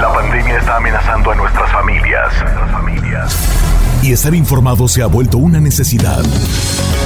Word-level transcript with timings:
La 0.00 0.12
pandemia 0.12 0.58
está 0.58 0.76
amenazando 0.76 1.30
a 1.30 1.34
nuestras 1.34 1.72
familias. 1.72 2.32
Y 4.02 4.12
estar 4.12 4.34
informado 4.34 4.88
se 4.88 5.02
ha 5.02 5.06
vuelto 5.06 5.38
una 5.38 5.58
necesidad. 5.58 6.22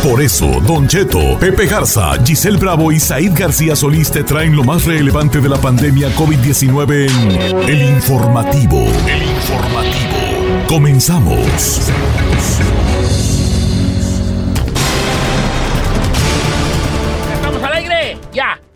Por 0.02 0.20
eso, 0.20 0.60
Don 0.66 0.88
Cheto, 0.88 1.38
Pepe 1.38 1.66
Garza, 1.66 2.12
Giselle 2.24 2.58
Bravo 2.58 2.90
y 2.90 2.98
Said 2.98 3.32
García 3.38 3.76
Solís 3.76 4.10
te 4.10 4.24
traen 4.24 4.56
lo 4.56 4.64
más 4.64 4.86
relevante 4.86 5.40
de 5.40 5.48
la 5.48 5.56
pandemia 5.56 6.14
COVID-19 6.16 7.10
en 7.10 7.68
El 7.68 7.82
Informativo. 7.90 8.84
El 9.06 9.22
Informativo. 9.22 10.66
Comenzamos. 10.68 11.90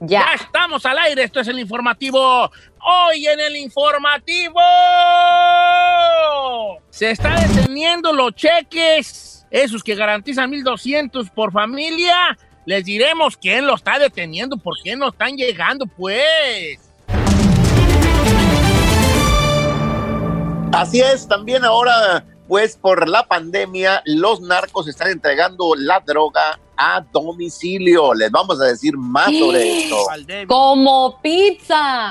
Ya. 0.06 0.20
Ya. 0.20 0.34
estamos 0.34 0.84
al 0.86 0.98
aire. 0.98 1.24
Esto 1.24 1.40
es 1.40 1.48
el 1.48 1.58
informativo. 1.58 2.50
Hoy 2.86 3.26
en 3.26 3.40
el 3.40 3.56
informativo 3.56 4.60
se 6.90 7.10
está 7.10 7.40
deteniendo 7.40 8.12
los 8.12 8.34
cheques, 8.34 9.46
esos 9.50 9.82
que 9.82 9.94
garantizan 9.94 10.50
1.200 10.52 11.30
por 11.30 11.50
familia. 11.50 12.38
Les 12.66 12.84
diremos 12.84 13.36
quién 13.36 13.66
lo 13.66 13.74
está 13.74 13.98
deteniendo, 13.98 14.56
por 14.56 14.74
qué 14.82 14.96
no 14.96 15.08
están 15.08 15.36
llegando, 15.36 15.86
pues. 15.86 16.78
Así 20.72 21.00
es, 21.00 21.28
también 21.28 21.64
ahora, 21.64 22.24
pues 22.48 22.76
por 22.76 23.08
la 23.08 23.24
pandemia, 23.24 24.02
los 24.06 24.40
narcos 24.40 24.88
están 24.88 25.10
entregando 25.10 25.74
la 25.76 26.00
droga 26.00 26.58
a 26.76 27.00
domicilio. 27.12 28.14
Les 28.14 28.30
vamos 28.30 28.60
a 28.60 28.64
decir 28.64 28.96
más 28.96 29.26
sobre 29.26 29.84
esto. 29.84 29.96
Como 30.46 31.20
pizza. 31.20 32.10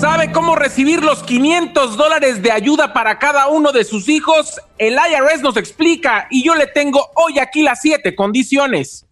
¿Sabe 0.00 0.30
cómo 0.30 0.56
recibir 0.56 1.02
los 1.02 1.22
500 1.22 1.96
dólares 1.96 2.42
de 2.42 2.52
ayuda 2.52 2.92
para 2.92 3.18
cada 3.18 3.48
uno 3.48 3.72
de 3.72 3.82
sus 3.82 4.10
hijos? 4.10 4.60
El 4.76 4.94
IRS 4.94 5.40
nos 5.40 5.56
explica 5.56 6.26
y 6.30 6.44
yo 6.44 6.54
le 6.54 6.66
tengo 6.66 7.00
hoy 7.14 7.38
aquí 7.38 7.62
las 7.62 7.80
siete 7.80 8.14
condiciones. 8.14 9.05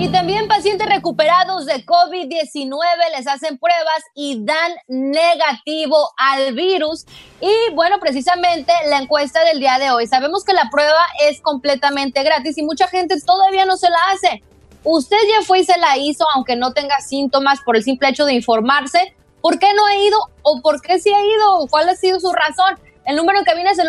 Y 0.00 0.08
también 0.08 0.48
pacientes 0.48 0.88
recuperados 0.88 1.66
de 1.66 1.84
COVID-19 1.84 2.70
les 3.14 3.26
hacen 3.26 3.58
pruebas 3.58 4.02
y 4.14 4.42
dan 4.42 4.72
negativo 4.88 6.08
al 6.16 6.54
virus. 6.54 7.04
Y 7.38 7.52
bueno, 7.74 8.00
precisamente 8.00 8.72
la 8.88 8.96
encuesta 8.96 9.44
del 9.44 9.60
día 9.60 9.78
de 9.78 9.90
hoy. 9.90 10.06
Sabemos 10.06 10.42
que 10.42 10.54
la 10.54 10.70
prueba 10.70 11.02
es 11.28 11.42
completamente 11.42 12.22
gratis 12.22 12.56
y 12.56 12.62
mucha 12.62 12.88
gente 12.88 13.14
todavía 13.20 13.66
no 13.66 13.76
se 13.76 13.90
la 13.90 13.98
hace. 14.10 14.42
Usted 14.84 15.18
ya 15.28 15.44
fue 15.44 15.58
y 15.58 15.64
se 15.64 15.76
la 15.76 15.98
hizo, 15.98 16.24
aunque 16.34 16.56
no 16.56 16.72
tenga 16.72 16.98
síntomas 17.02 17.60
por 17.60 17.76
el 17.76 17.82
simple 17.82 18.08
hecho 18.08 18.24
de 18.24 18.32
informarse. 18.32 19.14
¿Por 19.42 19.58
qué 19.58 19.74
no 19.74 19.84
ha 19.84 19.96
ido 19.96 20.18
o 20.40 20.62
por 20.62 20.80
qué 20.80 20.98
sí 20.98 21.12
ha 21.12 21.22
ido? 21.22 21.66
¿Cuál 21.68 21.90
ha 21.90 21.94
sido 21.94 22.18
su 22.20 22.32
razón? 22.32 22.78
El 23.04 23.16
número 23.16 23.38
en 23.38 23.44
cabina 23.44 23.72
es 23.72 23.78
el 23.78 23.88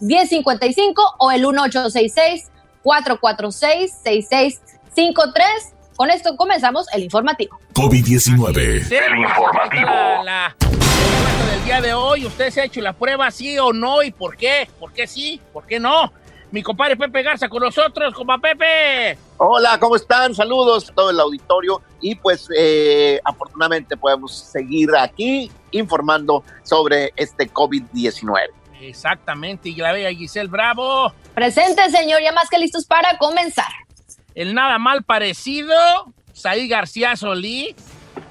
818-520-1055 0.00 1.14
o 1.18 1.30
el 1.30 1.46
1866-446-6653. 2.84 5.42
Con 5.96 6.10
esto 6.10 6.36
comenzamos 6.36 6.86
el 6.92 7.04
informativo. 7.04 7.58
COVID-19. 7.74 8.90
El 8.90 9.18
informativo. 9.18 9.90
La, 10.24 10.24
la 10.24 10.56
del 11.50 11.64
día 11.64 11.80
de 11.80 11.94
hoy, 11.94 12.26
¿usted 12.26 12.50
se 12.50 12.60
ha 12.60 12.64
hecho 12.64 12.80
la 12.80 12.92
prueba 12.92 13.30
sí 13.30 13.56
o 13.58 13.72
no? 13.72 14.02
¿Y 14.02 14.10
por 14.10 14.36
qué? 14.36 14.68
¿Por 14.80 14.92
qué 14.92 15.06
sí? 15.06 15.40
¿Por 15.52 15.64
qué 15.66 15.78
no? 15.78 16.12
Mi 16.52 16.62
compadre 16.62 16.98
Pepe 16.98 17.22
Garza 17.22 17.48
con 17.48 17.62
nosotros, 17.62 18.12
compa 18.12 18.36
Pepe. 18.36 19.16
Hola, 19.38 19.78
¿cómo 19.80 19.96
están? 19.96 20.34
Saludos 20.34 20.90
a 20.90 20.94
todo 20.94 21.08
el 21.08 21.18
auditorio 21.18 21.80
y 21.98 22.14
pues 22.14 22.46
eh, 22.54 23.18
afortunadamente 23.24 23.96
podemos 23.96 24.38
seguir 24.38 24.94
aquí 24.94 25.50
informando 25.70 26.44
sobre 26.62 27.14
este 27.16 27.50
COVID-19. 27.50 28.36
Exactamente, 28.82 29.68
y 29.68 29.76
la 29.76 29.92
bella 29.92 30.10
Giselle 30.10 30.48
Bravo. 30.48 31.12
Presente, 31.34 31.88
señor, 31.90 32.20
ya 32.22 32.32
más 32.32 32.48
que 32.50 32.58
listos 32.58 32.84
para 32.86 33.16
comenzar. 33.18 33.70
El 34.34 34.54
nada 34.54 34.78
mal 34.78 35.04
parecido, 35.04 35.74
Saí 36.32 36.66
García 36.66 37.14
Solí. 37.16 37.76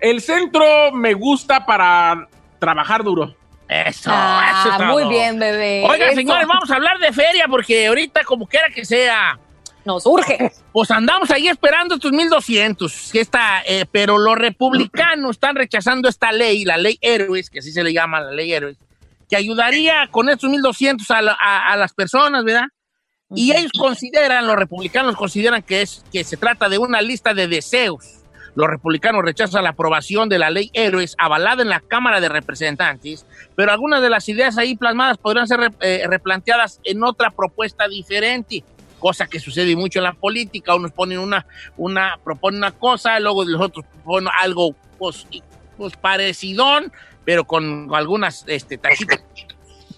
El 0.00 0.20
centro 0.20 0.92
me 0.92 1.14
gusta 1.14 1.64
para 1.64 2.26
trabajar 2.58 3.02
duro. 3.02 3.34
Eso, 3.68 4.10
Ah, 4.12 4.60
eso 4.60 4.70
es 4.72 4.78
todo. 4.78 4.86
muy 4.92 5.08
bien, 5.08 5.38
bebé. 5.38 5.84
Oiga, 5.88 6.06
Eso. 6.06 6.16
señores, 6.16 6.46
vamos 6.46 6.70
a 6.70 6.76
hablar 6.76 6.98
de 6.98 7.12
feria 7.12 7.46
porque 7.48 7.86
ahorita, 7.88 8.22
como 8.24 8.46
quiera 8.46 8.68
que 8.68 8.84
sea, 8.84 9.38
Nos 9.86 10.04
urge. 10.04 10.52
pues 10.72 10.90
andamos 10.90 11.30
ahí 11.30 11.48
esperando 11.48 11.94
estos 11.94 12.12
1200. 12.12 13.10
Que 13.12 13.20
está, 13.20 13.62
eh, 13.66 13.86
pero 13.90 14.18
los 14.18 14.36
republicanos 14.36 15.32
están 15.36 15.54
rechazando 15.56 16.08
esta 16.08 16.32
ley, 16.32 16.64
la 16.64 16.76
ley 16.76 16.98
Héroes, 17.00 17.48
que 17.48 17.60
así 17.60 17.72
se 17.72 17.82
le 17.84 17.92
llama 17.92 18.20
la 18.20 18.32
ley 18.32 18.52
Héroes, 18.52 18.76
que 19.28 19.36
ayudaría 19.36 20.08
con 20.10 20.28
estos 20.28 20.50
1200 20.50 21.10
a, 21.10 21.22
la- 21.22 21.38
a- 21.40 21.72
a 21.72 21.76
las 21.76 21.92
personas, 21.94 22.44
¿verdad? 22.44 22.66
Y 23.34 23.52
ellos 23.52 23.72
consideran, 23.76 24.46
los 24.46 24.56
republicanos 24.56 25.16
consideran 25.16 25.62
que, 25.62 25.82
es, 25.82 26.04
que 26.12 26.22
se 26.22 26.36
trata 26.36 26.68
de 26.68 26.78
una 26.78 27.00
lista 27.02 27.34
de 27.34 27.48
deseos. 27.48 28.04
Los 28.54 28.68
republicanos 28.68 29.22
rechazan 29.24 29.64
la 29.64 29.70
aprobación 29.70 30.28
de 30.28 30.38
la 30.38 30.48
ley 30.48 30.70
Héroes 30.72 31.14
avalada 31.18 31.62
en 31.62 31.68
la 31.68 31.80
Cámara 31.80 32.20
de 32.20 32.28
Representantes, 32.28 33.26
pero 33.54 33.70
algunas 33.72 34.00
de 34.00 34.10
las 34.10 34.28
ideas 34.28 34.56
ahí 34.58 34.76
plasmadas 34.76 35.18
podrían 35.18 35.46
ser 35.46 35.58
re- 35.60 35.70
eh, 35.80 36.06
replanteadas 36.08 36.80
en 36.84 37.02
otra 37.04 37.30
propuesta 37.30 37.86
diferente, 37.88 38.64
cosa 39.06 39.28
que 39.28 39.38
sucede 39.38 39.76
mucho 39.76 40.00
en 40.00 40.02
la 40.02 40.14
política. 40.14 40.74
Unos 40.74 40.90
ponen 40.90 41.20
una, 41.20 41.46
una 41.76 42.18
proponen 42.24 42.58
una 42.58 42.72
cosa, 42.72 43.20
luego 43.20 43.44
los 43.44 43.60
otros 43.60 43.86
proponen 43.86 44.30
algo 44.40 44.74
pues, 44.98 45.28
pues 45.76 45.96
parecidón, 45.96 46.92
pero 47.24 47.44
con 47.44 47.88
algunas 47.94 48.42
este, 48.48 48.78
tachitas 48.78 49.22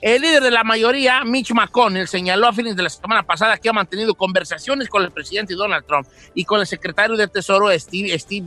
El 0.02 0.20
líder 0.20 0.42
de 0.42 0.50
la 0.50 0.62
mayoría, 0.62 1.24
Mitch 1.24 1.52
McConnell, 1.52 2.06
señaló 2.06 2.48
a 2.48 2.52
fines 2.52 2.76
de 2.76 2.82
la 2.82 2.90
semana 2.90 3.22
pasada 3.22 3.56
que 3.56 3.70
ha 3.70 3.72
mantenido 3.72 4.14
conversaciones 4.14 4.90
con 4.90 5.02
el 5.02 5.10
presidente 5.10 5.54
Donald 5.54 5.86
Trump 5.86 6.06
y 6.34 6.44
con 6.44 6.60
el 6.60 6.66
secretario 6.66 7.16
de 7.16 7.28
Tesoro 7.28 7.70
Steve, 7.78 8.18
Steve 8.18 8.46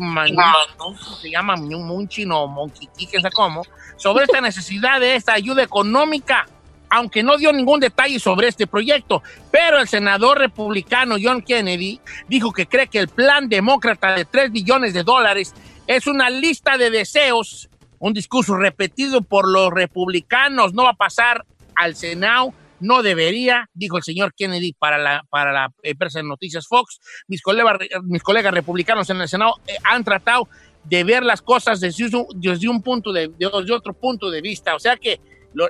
se 1.21 1.29
llama 1.31 1.55
Munchin 1.55 2.31
o 2.31 2.45
Monquiqui, 2.45 3.07
que 3.07 3.19
sé 3.19 3.31
cómo, 3.31 3.63
sobre 3.97 4.25
esta 4.25 4.41
necesidad 4.41 4.99
de 4.99 5.15
esta 5.15 5.33
ayuda 5.33 5.63
económica, 5.63 6.45
aunque 6.91 7.23
no 7.23 7.37
dio 7.37 7.51
ningún 7.51 7.79
detalle 7.79 8.19
sobre 8.19 8.47
este 8.47 8.67
proyecto. 8.67 9.23
Pero 9.49 9.79
el 9.79 9.87
senador 9.87 10.37
republicano 10.37 11.15
John 11.21 11.41
Kennedy 11.41 11.99
dijo 12.27 12.51
que 12.51 12.67
cree 12.67 12.87
que 12.87 12.99
el 12.99 13.07
plan 13.07 13.49
demócrata 13.49 14.13
de 14.13 14.25
3 14.25 14.51
billones 14.51 14.93
de 14.93 15.03
dólares 15.03 15.55
es 15.87 16.05
una 16.05 16.29
lista 16.29 16.77
de 16.77 16.91
deseos 16.91 17.69
un 18.01 18.13
discurso 18.13 18.57
repetido 18.57 19.21
por 19.21 19.47
los 19.47 19.71
republicanos, 19.71 20.73
no 20.73 20.83
va 20.83 20.89
a 20.89 20.93
pasar 20.93 21.45
al 21.75 21.95
Senado, 21.95 22.51
no 22.79 23.03
debería, 23.03 23.69
dijo 23.75 23.97
el 23.97 24.03
señor 24.03 24.33
Kennedy 24.33 24.73
para 24.73 24.97
la, 24.97 25.23
para 25.29 25.53
la 25.53 25.71
empresa 25.83 26.17
de 26.17 26.23
noticias 26.23 26.67
Fox. 26.67 26.99
Mis 27.27 27.43
colegas, 27.43 27.77
mis 28.03 28.23
colegas 28.23 28.55
republicanos 28.55 29.07
en 29.11 29.21
el 29.21 29.27
Senado 29.27 29.53
eh, 29.67 29.77
han 29.83 30.03
tratado 30.03 30.49
de 30.83 31.03
ver 31.03 31.21
las 31.21 31.43
cosas 31.43 31.79
desde, 31.79 32.09
desde 32.33 32.67
un 32.67 32.81
punto 32.81 33.13
de, 33.13 33.31
desde 33.37 33.71
otro 33.71 33.93
punto 33.93 34.31
de 34.31 34.41
vista. 34.41 34.73
O 34.73 34.79
sea 34.79 34.97
que 34.97 35.21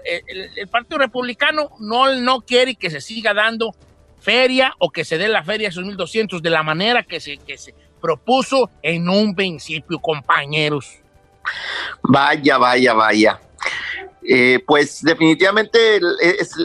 eh, 0.05 0.21
el, 0.27 0.67
Partido 0.67 0.99
Republicano 0.99 1.71
no, 1.79 2.15
no 2.15 2.41
quiere 2.41 2.75
que 2.75 2.89
se 2.89 3.01
siga 3.01 3.33
dando 3.33 3.71
feria 4.19 4.73
o 4.79 4.91
que 4.91 5.03
se 5.03 5.17
dé 5.17 5.27
la 5.27 5.43
feria 5.43 5.67
a 5.67 5.71
esos 5.71 5.83
1.200 5.83 6.41
de 6.41 6.49
la 6.49 6.63
manera 6.63 7.03
que 7.03 7.19
se, 7.19 7.37
que 7.37 7.57
se 7.57 7.73
propuso 8.01 8.69
en 8.81 9.09
un 9.09 9.35
principio, 9.35 9.99
compañeros. 9.99 10.99
Vaya, 12.03 12.57
vaya, 12.57 12.93
vaya. 12.93 13.39
Eh, 14.23 14.59
pues 14.67 15.01
definitivamente 15.01 15.99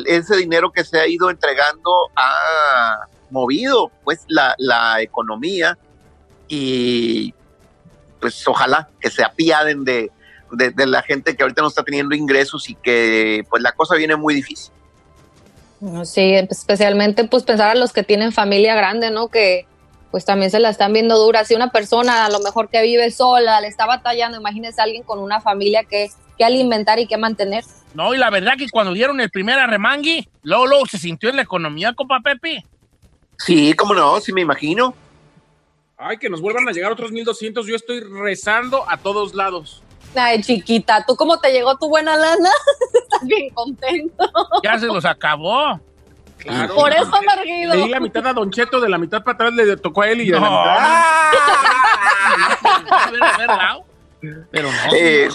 ese 0.07 0.37
dinero 0.37 0.71
que 0.71 0.85
se 0.85 1.01
ha 1.01 1.07
ido 1.07 1.31
entregando 1.31 1.91
ha 2.15 3.07
movido 3.31 3.91
pues 4.05 4.25
la, 4.29 5.01
economía 5.01 5.79
y 6.49 7.33
pues 8.21 8.47
ojalá 8.47 8.91
que 9.01 9.11
se 9.11 9.25
apiaden 9.25 9.85
de, 9.85 10.11
de, 10.53 10.87
la 10.87 11.03
gente 11.03 11.37
que 11.37 11.43
ahorita 11.43 11.63
no 11.63 11.69
está 11.69 11.83
teniendo 11.83 12.15
ingresos 12.15 12.69
y 12.69 12.75
que 12.75 13.45
pues 13.49 13.63
la 13.63 13.73
cosa 13.73 13.97
viene 13.97 14.17
muy 14.17 14.35
difícil. 14.35 14.73
Sí, 16.05 16.35
especialmente 16.35 17.25
pues 17.25 17.43
pensar 17.43 17.71
a 17.71 17.75
los 17.75 17.93
que 17.93 18.03
tienen 18.03 18.33
familia 18.33 18.75
grande, 18.75 19.11
¿no? 19.11 19.29
Que, 19.29 19.67
pues 20.11 20.25
también 20.25 20.51
se 20.51 20.61
la 20.61 20.71
están 20.71 20.93
viendo 20.93 21.19
dura. 21.19 21.45
Si 21.45 21.55
una 21.55 21.71
persona 21.71 22.25
a 22.25 22.31
lo 22.31 22.41
mejor 22.41 22.71
que 22.71 22.81
vive 22.83 23.11
sola 23.11 23.61
le 23.61 23.69
está 23.69 23.85
batallando, 23.85 24.39
imagínese 24.39 24.81
a 24.81 24.85
alguien 24.85 25.03
con 25.03 25.19
una 25.19 25.41
familia 25.41 25.85
que, 25.85 26.09
que 26.39 26.45
alimentar 26.45 26.99
y 26.99 27.07
que 27.07 27.19
mantener. 27.19 27.65
No, 27.93 28.15
y 28.15 28.19
la 28.19 28.31
verdad 28.31 28.55
que 28.57 28.69
cuando 28.71 28.95
dieron 28.95 29.21
el 29.21 29.31
primer 29.31 29.59
arremangui, 29.59 30.29
luego, 30.43 30.67
luego 30.67 30.87
se 30.87 30.99
sintió 30.99 31.29
en 31.29 31.37
la 31.37 31.43
economía, 31.43 31.93
compa 31.95 32.21
Pepe. 32.25 32.65
Sí, 33.39 33.75
cómo 33.75 33.95
no, 33.95 34.19
sí 34.21 34.33
me 34.33 34.41
imagino. 34.41 34.95
Ay, 35.99 36.19
que 36.19 36.29
nos 36.29 36.41
vuelvan 36.41 36.69
a 36.69 36.73
llegar 36.73 36.93
otros 36.93 37.11
1200, 37.11 37.67
yo 37.67 37.77
estoy 37.77 38.01
rezando 38.01 38.89
a 38.89 38.99
todos 38.99 39.35
lados. 39.35 39.83
Ay, 40.17 40.41
chiquita, 40.43 41.05
¿tú 41.07 41.17
cómo 41.17 41.39
te 41.39 41.53
llegó 41.53 41.77
tu 41.77 41.89
buena 41.89 42.17
lana? 42.17 42.51
Estás 42.95 43.23
bien 43.23 43.51
contento. 43.55 44.25
Ya 44.63 44.79
se 44.79 44.87
los 44.87 45.05
acabó. 45.05 45.81
Por 46.75 46.93
eso 46.93 47.11
me 47.27 47.37
reído. 47.43 47.75
Le 47.75 47.83
di 47.83 47.89
la 47.89 48.01
mitad 48.01 48.27
a 48.27 48.33
Don 48.33 48.51
Cheto, 48.51 48.81
de 48.81 48.89
la 48.89 48.99
mitad 48.99 49.23
para 49.23 49.35
atrás 49.35 49.53
le 49.53 49.77
tocó 49.77 50.03
a 50.03 50.09
él 50.09 50.21
y 50.21 50.31
de 50.31 50.41
la 50.41 50.51
mitad. 50.51 50.77
Pero 54.51 54.71
no. 54.71 54.95
Eh, 54.95 55.29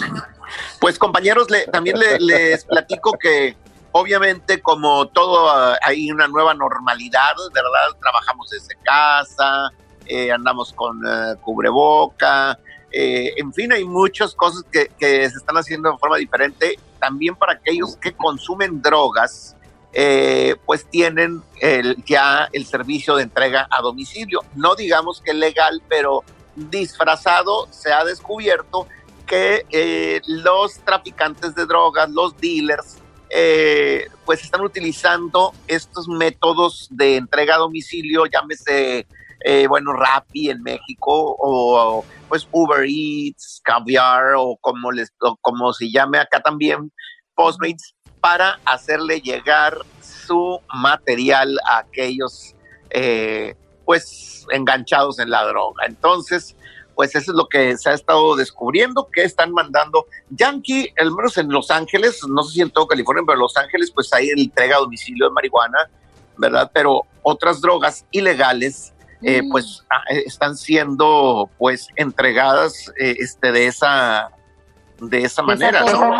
pues 0.80 0.98
compañeros, 0.98 1.46
también 1.70 1.98
les 2.18 2.64
platico 2.64 3.12
que 3.12 3.56
obviamente 3.92 4.60
como 4.60 5.06
todo 5.08 5.50
ah, 5.50 5.78
hay 5.82 6.10
una 6.10 6.26
nueva 6.26 6.54
normalidad, 6.54 7.34
¿verdad? 7.52 7.98
Trabajamos 8.00 8.50
desde 8.50 8.74
casa, 8.82 9.70
eh, 10.06 10.32
andamos 10.32 10.72
con 10.72 10.98
eh, 11.06 11.36
cubreboca, 11.40 12.58
en 12.92 13.52
fin, 13.52 13.72
hay 13.72 13.84
muchas 13.84 14.34
cosas 14.34 14.64
que, 14.70 14.90
se 14.98 15.24
están 15.26 15.56
haciendo 15.56 15.90
de 15.90 15.98
forma 15.98 16.16
diferente. 16.16 16.78
También 17.00 17.34
para 17.34 17.54
aquellos 17.54 17.96
que 17.96 18.12
consumen 18.12 18.82
drogas, 18.82 19.56
eh, 19.92 20.56
pues 20.64 20.86
tienen 20.86 21.42
ya 22.06 22.48
el 22.52 22.66
servicio 22.66 23.16
de 23.16 23.24
entrega 23.24 23.66
a 23.70 23.82
domicilio. 23.82 24.40
No 24.54 24.74
digamos 24.74 25.20
que 25.20 25.34
legal, 25.34 25.82
pero 25.88 26.22
disfrazado 26.54 27.68
se 27.70 27.92
ha 27.92 28.04
descubierto 28.04 28.86
que 29.26 29.64
eh, 29.70 30.20
los 30.26 30.78
traficantes 30.80 31.54
de 31.54 31.66
drogas, 31.66 32.10
los 32.10 32.36
dealers, 32.36 32.98
eh, 33.30 34.08
pues 34.26 34.42
están 34.42 34.60
utilizando 34.60 35.54
estos 35.66 36.06
métodos 36.06 36.88
de 36.90 37.16
entrega 37.16 37.54
a 37.54 37.58
domicilio, 37.58 38.26
llámese, 38.26 39.06
bueno, 39.68 39.92
Rappi 39.92 40.50
en 40.50 40.62
México 40.62 41.36
o, 41.38 42.04
pues 42.28 42.48
Uber 42.50 42.84
Eats, 42.86 43.60
Caviar 43.64 44.34
o 44.36 44.56
como, 44.60 44.92
les, 44.92 45.12
o 45.20 45.36
como 45.40 45.72
se 45.72 45.90
llame 45.90 46.18
acá 46.18 46.40
también, 46.40 46.92
Postmates, 47.34 47.94
para 48.20 48.60
hacerle 48.64 49.20
llegar 49.20 49.78
su 50.00 50.60
material 50.72 51.58
a 51.66 51.78
aquellos 51.78 52.54
eh, 52.90 53.56
pues 53.84 54.46
enganchados 54.50 55.18
en 55.18 55.30
la 55.30 55.44
droga. 55.44 55.84
Entonces, 55.86 56.56
pues 56.94 57.14
eso 57.14 57.32
es 57.32 57.36
lo 57.36 57.48
que 57.48 57.76
se 57.76 57.90
ha 57.90 57.94
estado 57.94 58.36
descubriendo, 58.36 59.08
que 59.12 59.24
están 59.24 59.52
mandando 59.52 60.06
Yankee, 60.30 60.92
al 60.98 61.10
menos 61.10 61.36
en 61.38 61.48
Los 61.48 61.70
Ángeles, 61.70 62.20
no 62.28 62.42
sé 62.42 62.54
si 62.54 62.60
en 62.60 62.70
todo 62.70 62.86
California, 62.86 63.22
pero 63.26 63.34
en 63.34 63.40
Los 63.40 63.56
Ángeles, 63.56 63.90
pues 63.92 64.12
ahí 64.12 64.30
entrega 64.30 64.76
a 64.76 64.80
domicilio 64.80 65.26
de 65.28 65.32
marihuana, 65.32 65.90
¿verdad? 66.36 66.70
Pero 66.72 67.02
otras 67.22 67.60
drogas 67.60 68.04
ilegales, 68.10 68.91
eh, 69.22 69.42
pues 69.50 69.84
ah, 69.90 70.02
eh, 70.10 70.22
están 70.26 70.56
siendo 70.56 71.50
pues 71.58 71.88
entregadas 71.96 72.92
este, 72.96 73.52
de 73.52 73.66
esa 73.66 74.30
de 75.00 75.22
esa 75.22 75.42
manera, 75.42 75.84
¿no? 75.84 76.16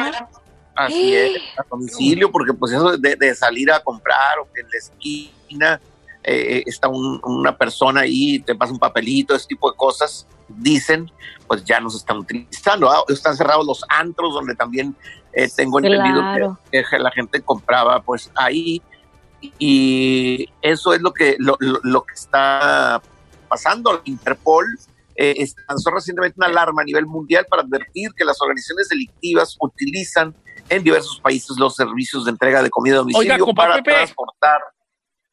Así 0.75 1.14
es, 1.14 1.43
a 1.58 1.64
domicilio, 1.69 2.31
porque 2.31 2.54
pues 2.54 2.72
eso 2.72 2.96
de, 2.96 3.34
salir 3.34 3.70
a 3.70 3.81
comprar 3.81 4.38
o 4.38 4.50
que 4.52 4.62
en 4.62 4.69
la 4.70 4.78
esquina 4.78 5.81
eh, 6.25 6.58
eh, 6.58 6.62
está 6.66 6.88
una 6.88 7.56
persona 7.56 8.02
ahí, 8.02 8.38
te 8.38 8.54
pasa 8.54 8.72
un 8.72 8.78
papelito, 8.78 9.34
ese 9.34 9.48
tipo 9.48 9.70
de 9.70 9.76
cosas, 9.76 10.26
dicen, 10.48 11.10
pues 11.46 11.64
ya 11.64 11.81
nos 11.81 11.94
están 11.94 12.19
utilizando. 12.19 12.90
¿ah? 12.90 13.05
Están 13.08 13.37
cerrados 13.37 13.66
los 13.66 13.84
antros, 13.88 14.32
donde 14.32 14.55
también 14.55 14.96
eh, 15.32 15.48
tengo 15.55 15.78
entendido 15.78 16.58
que, 16.70 16.84
la 16.98 17.10
gente 17.10 17.40
compraba 17.43 18.00
pues 18.02 18.31
ahí. 18.34 18.81
Y 19.58 20.48
eso 20.60 20.94
es 20.94 21.02
lo 21.02 21.12
que, 21.12 21.36
lo, 21.38 21.56
lo 21.60 22.02
que 22.04 22.14
está 22.14 23.02
pasando. 23.48 24.00
Interpol 24.04 24.66
eh, 25.16 25.46
lanzó 25.68 25.90
recientemente 25.90 26.36
una 26.38 26.46
alarma 26.46 26.82
a 26.82 26.84
nivel 26.84 27.06
mundial 27.06 27.46
para 27.48 27.62
advertir 27.62 28.12
que 28.17 28.24
las 28.24 28.40
organizaciones 28.40 28.88
delictivas 28.88 29.56
utilizan 29.60 30.34
en 30.69 30.82
diversos 30.82 31.20
países 31.20 31.56
los 31.58 31.74
servicios 31.74 32.24
de 32.24 32.31
entrega 32.31 32.62
de 32.62 32.70
comida 32.70 32.94
a 32.94 32.98
domicilio 32.98 33.46
para 33.55 33.82
transportar 33.82 34.60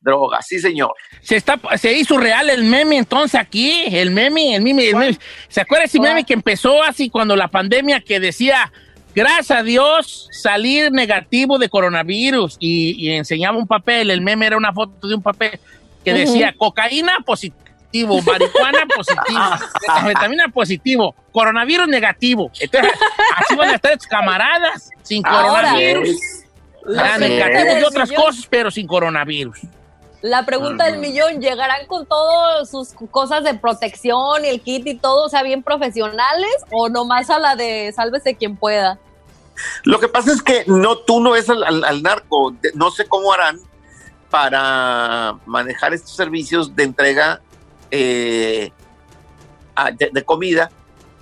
drogas. 0.01 0.45
Sí, 0.47 0.59
señor. 0.59 0.93
Se, 1.21 1.35
está, 1.35 1.59
se 1.77 1.93
hizo 1.93 2.17
real 2.17 2.49
el 2.49 2.63
meme 2.63 2.97
entonces 2.97 3.39
aquí, 3.39 3.83
el 3.91 4.11
meme, 4.11 4.55
el 4.55 4.63
meme, 4.63 4.89
el 4.89 4.95
meme. 4.95 5.19
¿Se 5.47 5.61
acuerda 5.61 5.85
ese 5.85 5.99
meme 5.99 6.25
que 6.25 6.33
empezó 6.33 6.83
así 6.83 7.09
cuando 7.09 7.35
la 7.35 7.49
pandemia 7.49 8.01
que 8.01 8.19
decía, 8.19 8.71
gracias 9.19 9.51
a 9.51 9.63
Dios, 9.63 10.29
salir 10.31 10.91
negativo 10.93 11.57
de 11.57 11.67
coronavirus 11.67 12.55
y, 12.57 13.11
enseñaba 13.11 13.57
un 13.57 13.67
papel, 13.67 14.11
el 14.11 14.21
meme 14.21 14.45
era 14.45 14.55
una 14.55 14.71
foto 14.71 15.07
de 15.07 15.15
un 15.15 15.21
papel 15.21 15.59
que 16.05 16.13
decía 16.13 16.55
cocaína 16.57 17.17
positivo, 17.25 18.21
marihuana 18.21 18.85
positivo, 18.95 19.39
metanfetamina 19.81 20.47
positivo, 20.47 21.15
coronavirus 21.33 21.89
negativo. 21.89 22.49
Entonces, 22.61 22.93
así 23.35 23.55
van 23.55 23.69
a 23.69 23.75
estar 23.75 23.97
tus 23.97 24.07
camaradas 24.07 24.89
sin 25.03 25.21
coronavirus. 25.21 26.17
negativos 27.19 27.79
y 27.81 27.83
otras 27.83 28.11
cosas, 28.13 28.47
pero 28.49 28.71
sin 28.71 28.87
coronavirus. 28.87 29.59
La 30.21 30.45
pregunta 30.45 30.85
del 30.85 30.99
millón, 30.99 31.41
¿llegarán 31.41 31.87
con 31.87 32.05
todas 32.05 32.69
sus 32.69 32.93
cosas 33.11 33.43
de 33.43 33.53
protección 33.53 34.45
y 34.45 34.47
el 34.49 34.61
kit 34.61 34.87
y 34.87 34.95
todo, 34.95 35.25
o 35.25 35.29
sea, 35.29 35.43
bien 35.43 35.61
profesionales 35.61 36.51
o 36.71 36.87
nomás 36.87 37.29
a 37.29 37.39
la 37.39 37.57
de 37.57 37.91
sálvese 37.93 38.35
quien 38.35 38.55
pueda? 38.55 38.97
Lo 39.83 39.99
que 39.99 40.07
pasa 40.07 40.31
es 40.31 40.41
que 40.41 40.63
no, 40.67 40.97
tú 40.97 41.19
no 41.19 41.31
ves 41.31 41.49
al 41.49 42.03
narco, 42.03 42.55
no 42.75 42.91
sé 42.91 43.05
cómo 43.07 43.33
harán 43.33 43.59
para 44.29 45.37
manejar 45.45 45.93
estos 45.93 46.15
servicios 46.15 46.75
de 46.75 46.83
entrega 46.83 47.41
eh, 47.91 48.71
de, 50.11 50.23
comida 50.23 50.69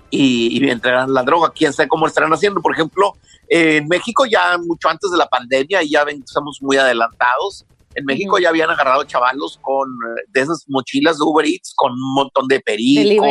y, 0.09 0.57
y 0.57 0.69
entregarán 0.69 1.13
la 1.13 1.23
droga. 1.23 1.51
Quién 1.55 1.73
sabe 1.73 1.87
cómo 1.87 2.07
estarán 2.07 2.33
haciendo. 2.33 2.61
Por 2.61 2.73
ejemplo, 2.73 3.15
en 3.47 3.87
México 3.87 4.25
ya 4.25 4.57
mucho 4.57 4.89
antes 4.89 5.09
de 5.11 5.17
la 5.17 5.27
pandemia, 5.27 5.81
ya 5.83 6.03
ven, 6.03 6.23
estamos 6.25 6.59
muy 6.61 6.77
adelantados. 6.77 7.65
En 7.97 8.05
México 8.05 8.37
ya 8.37 8.49
habían 8.49 8.69
agarrado 8.69 9.03
chavalos 9.05 9.57
con 9.59 9.89
eh, 9.89 10.21
de 10.27 10.41
esas 10.41 10.65
mochilas 10.67 11.17
de 11.17 11.23
Uber 11.23 11.47
Eats 11.47 11.73
con 11.75 11.93
un 11.93 12.13
montón 12.13 12.47
de 12.47 12.59
perico. 12.59 13.25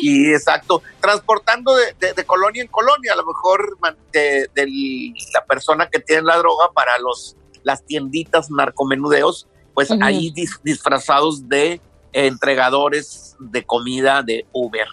sí, 0.00 0.32
exacto. 0.32 0.82
Transportando 1.00 1.74
de, 1.74 2.24
colonia 2.24 2.62
en 2.62 2.68
colonia, 2.68 3.12
a 3.12 3.16
lo 3.16 3.26
mejor 3.26 3.76
de, 4.10 4.48
la 5.34 5.44
persona 5.44 5.86
que 5.90 6.00
tiene 6.00 6.22
la 6.22 6.38
droga 6.38 6.70
para 6.74 6.98
los 6.98 7.36
las 7.62 7.84
tienditas 7.84 8.50
narcomenudeos, 8.50 9.46
pues 9.74 9.90
ahí 10.00 10.32
disfrazados 10.64 11.46
de 11.46 11.80
entregadores 12.14 13.36
de 13.38 13.64
comida 13.64 14.22
de 14.22 14.46
Uber. 14.52 14.88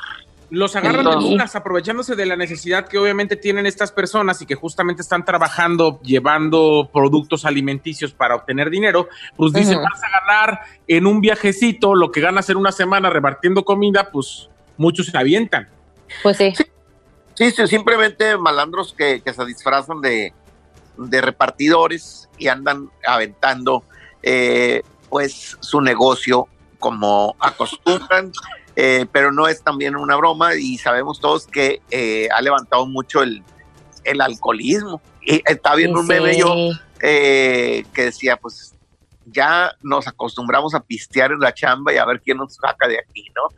Los 0.51 0.75
agarran 0.75 1.05
de 1.05 1.15
dudas, 1.15 1.55
aprovechándose 1.55 2.15
de 2.15 2.25
la 2.25 2.35
necesidad 2.35 2.87
que 2.87 2.97
obviamente 2.97 3.35
tienen 3.35 3.65
estas 3.65 3.91
personas 3.91 4.41
y 4.41 4.45
que 4.45 4.55
justamente 4.55 5.01
están 5.01 5.23
trabajando, 5.23 5.99
llevando 6.01 6.89
productos 6.91 7.45
alimenticios 7.45 8.13
para 8.13 8.35
obtener 8.35 8.69
dinero, 8.69 9.09
pues 9.35 9.53
dicen, 9.53 9.77
vas 9.77 10.01
a 10.03 10.19
ganar 10.19 10.61
en 10.87 11.05
un 11.05 11.21
viajecito 11.21 11.93
lo 11.93 12.11
que 12.11 12.21
ganas 12.21 12.49
en 12.49 12.57
una 12.57 12.71
semana 12.71 13.09
repartiendo 13.09 13.63
comida, 13.63 14.09
pues 14.11 14.49
muchos 14.77 15.07
se 15.07 15.17
avientan. 15.17 15.67
Pues 16.23 16.37
sí. 16.37 16.53
Sí, 17.35 17.51
sí, 17.51 17.67
simplemente 17.67 18.37
malandros 18.37 18.93
que, 18.93 19.21
se 19.25 19.45
disfrazan 19.45 20.01
de, 20.01 20.33
repartidores 20.97 22.27
y 22.37 22.47
andan 22.47 22.89
aventando 23.05 23.83
eh, 24.21 24.81
pues 25.09 25.57
su 25.61 25.79
negocio 25.79 26.47
como 26.79 27.35
acostumbran 27.39 28.31
eh, 28.81 29.05
pero 29.11 29.33
no 29.33 29.49
es 29.49 29.61
también 29.61 29.97
una 29.97 30.15
broma 30.15 30.55
y 30.55 30.77
sabemos 30.77 31.19
todos 31.19 31.45
que 31.47 31.81
eh, 31.91 32.29
ha 32.33 32.41
levantado 32.41 32.85
mucho 32.85 33.21
el, 33.21 33.43
el 34.05 34.21
alcoholismo. 34.21 35.01
Y 35.21 35.41
está 35.45 35.75
viendo 35.75 35.99
un 35.99 36.07
meme 36.07 36.37
yo 36.37 36.55
eh, 37.01 37.83
que 37.93 38.05
decía, 38.05 38.37
pues 38.37 38.73
ya 39.25 39.75
nos 39.81 40.07
acostumbramos 40.07 40.73
a 40.75 40.79
pistear 40.79 41.33
en 41.33 41.41
la 41.41 41.53
chamba 41.53 41.93
y 41.93 41.97
a 41.97 42.05
ver 42.05 42.21
quién 42.21 42.37
nos 42.37 42.55
saca 42.55 42.87
de 42.87 42.99
aquí, 42.99 43.25
¿no? 43.35 43.49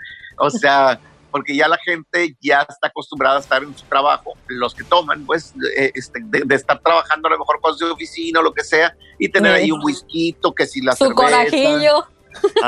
O 0.43 0.49
sea, 0.49 0.99
porque 1.29 1.55
ya 1.55 1.67
la 1.67 1.77
gente 1.77 2.35
ya 2.41 2.65
está 2.67 2.87
acostumbrada 2.87 3.37
a 3.37 3.41
estar 3.41 3.61
en 3.61 3.77
su 3.77 3.85
trabajo, 3.85 4.33
los 4.47 4.73
que 4.73 4.83
toman, 4.83 5.23
pues, 5.27 5.53
este, 5.93 6.19
de, 6.23 6.55
estar 6.55 6.79
trabajando 6.79 7.27
a 7.27 7.31
lo 7.31 7.37
mejor 7.37 7.61
con 7.61 7.77
su 7.77 7.85
oficina 7.85 8.39
o 8.39 8.43
lo 8.43 8.55
que 8.55 8.63
sea, 8.63 8.95
y 9.19 9.29
tener 9.29 9.53
ahí 9.53 9.71
un 9.71 9.81
whisky, 9.83 10.35
que 10.57 10.65
si 10.65 10.81
la 10.81 10.95
su 10.95 11.11
corajillo. 11.11 12.07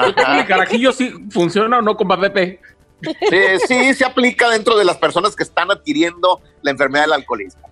¿El 0.05 0.45
carajillo 0.45 0.91
sí 0.91 1.13
funciona 1.29 1.79
o 1.79 1.81
no 1.81 1.95
con 1.95 2.07
Pepe? 2.19 2.59
Sí, 3.67 3.93
se 3.93 4.05
aplica 4.05 4.49
dentro 4.49 4.77
de 4.77 4.85
las 4.85 4.97
personas 4.97 5.35
que 5.35 5.43
están 5.43 5.71
adquiriendo 5.71 6.41
la 6.61 6.71
enfermedad 6.71 7.05
del 7.05 7.13
alcoholismo. 7.13 7.69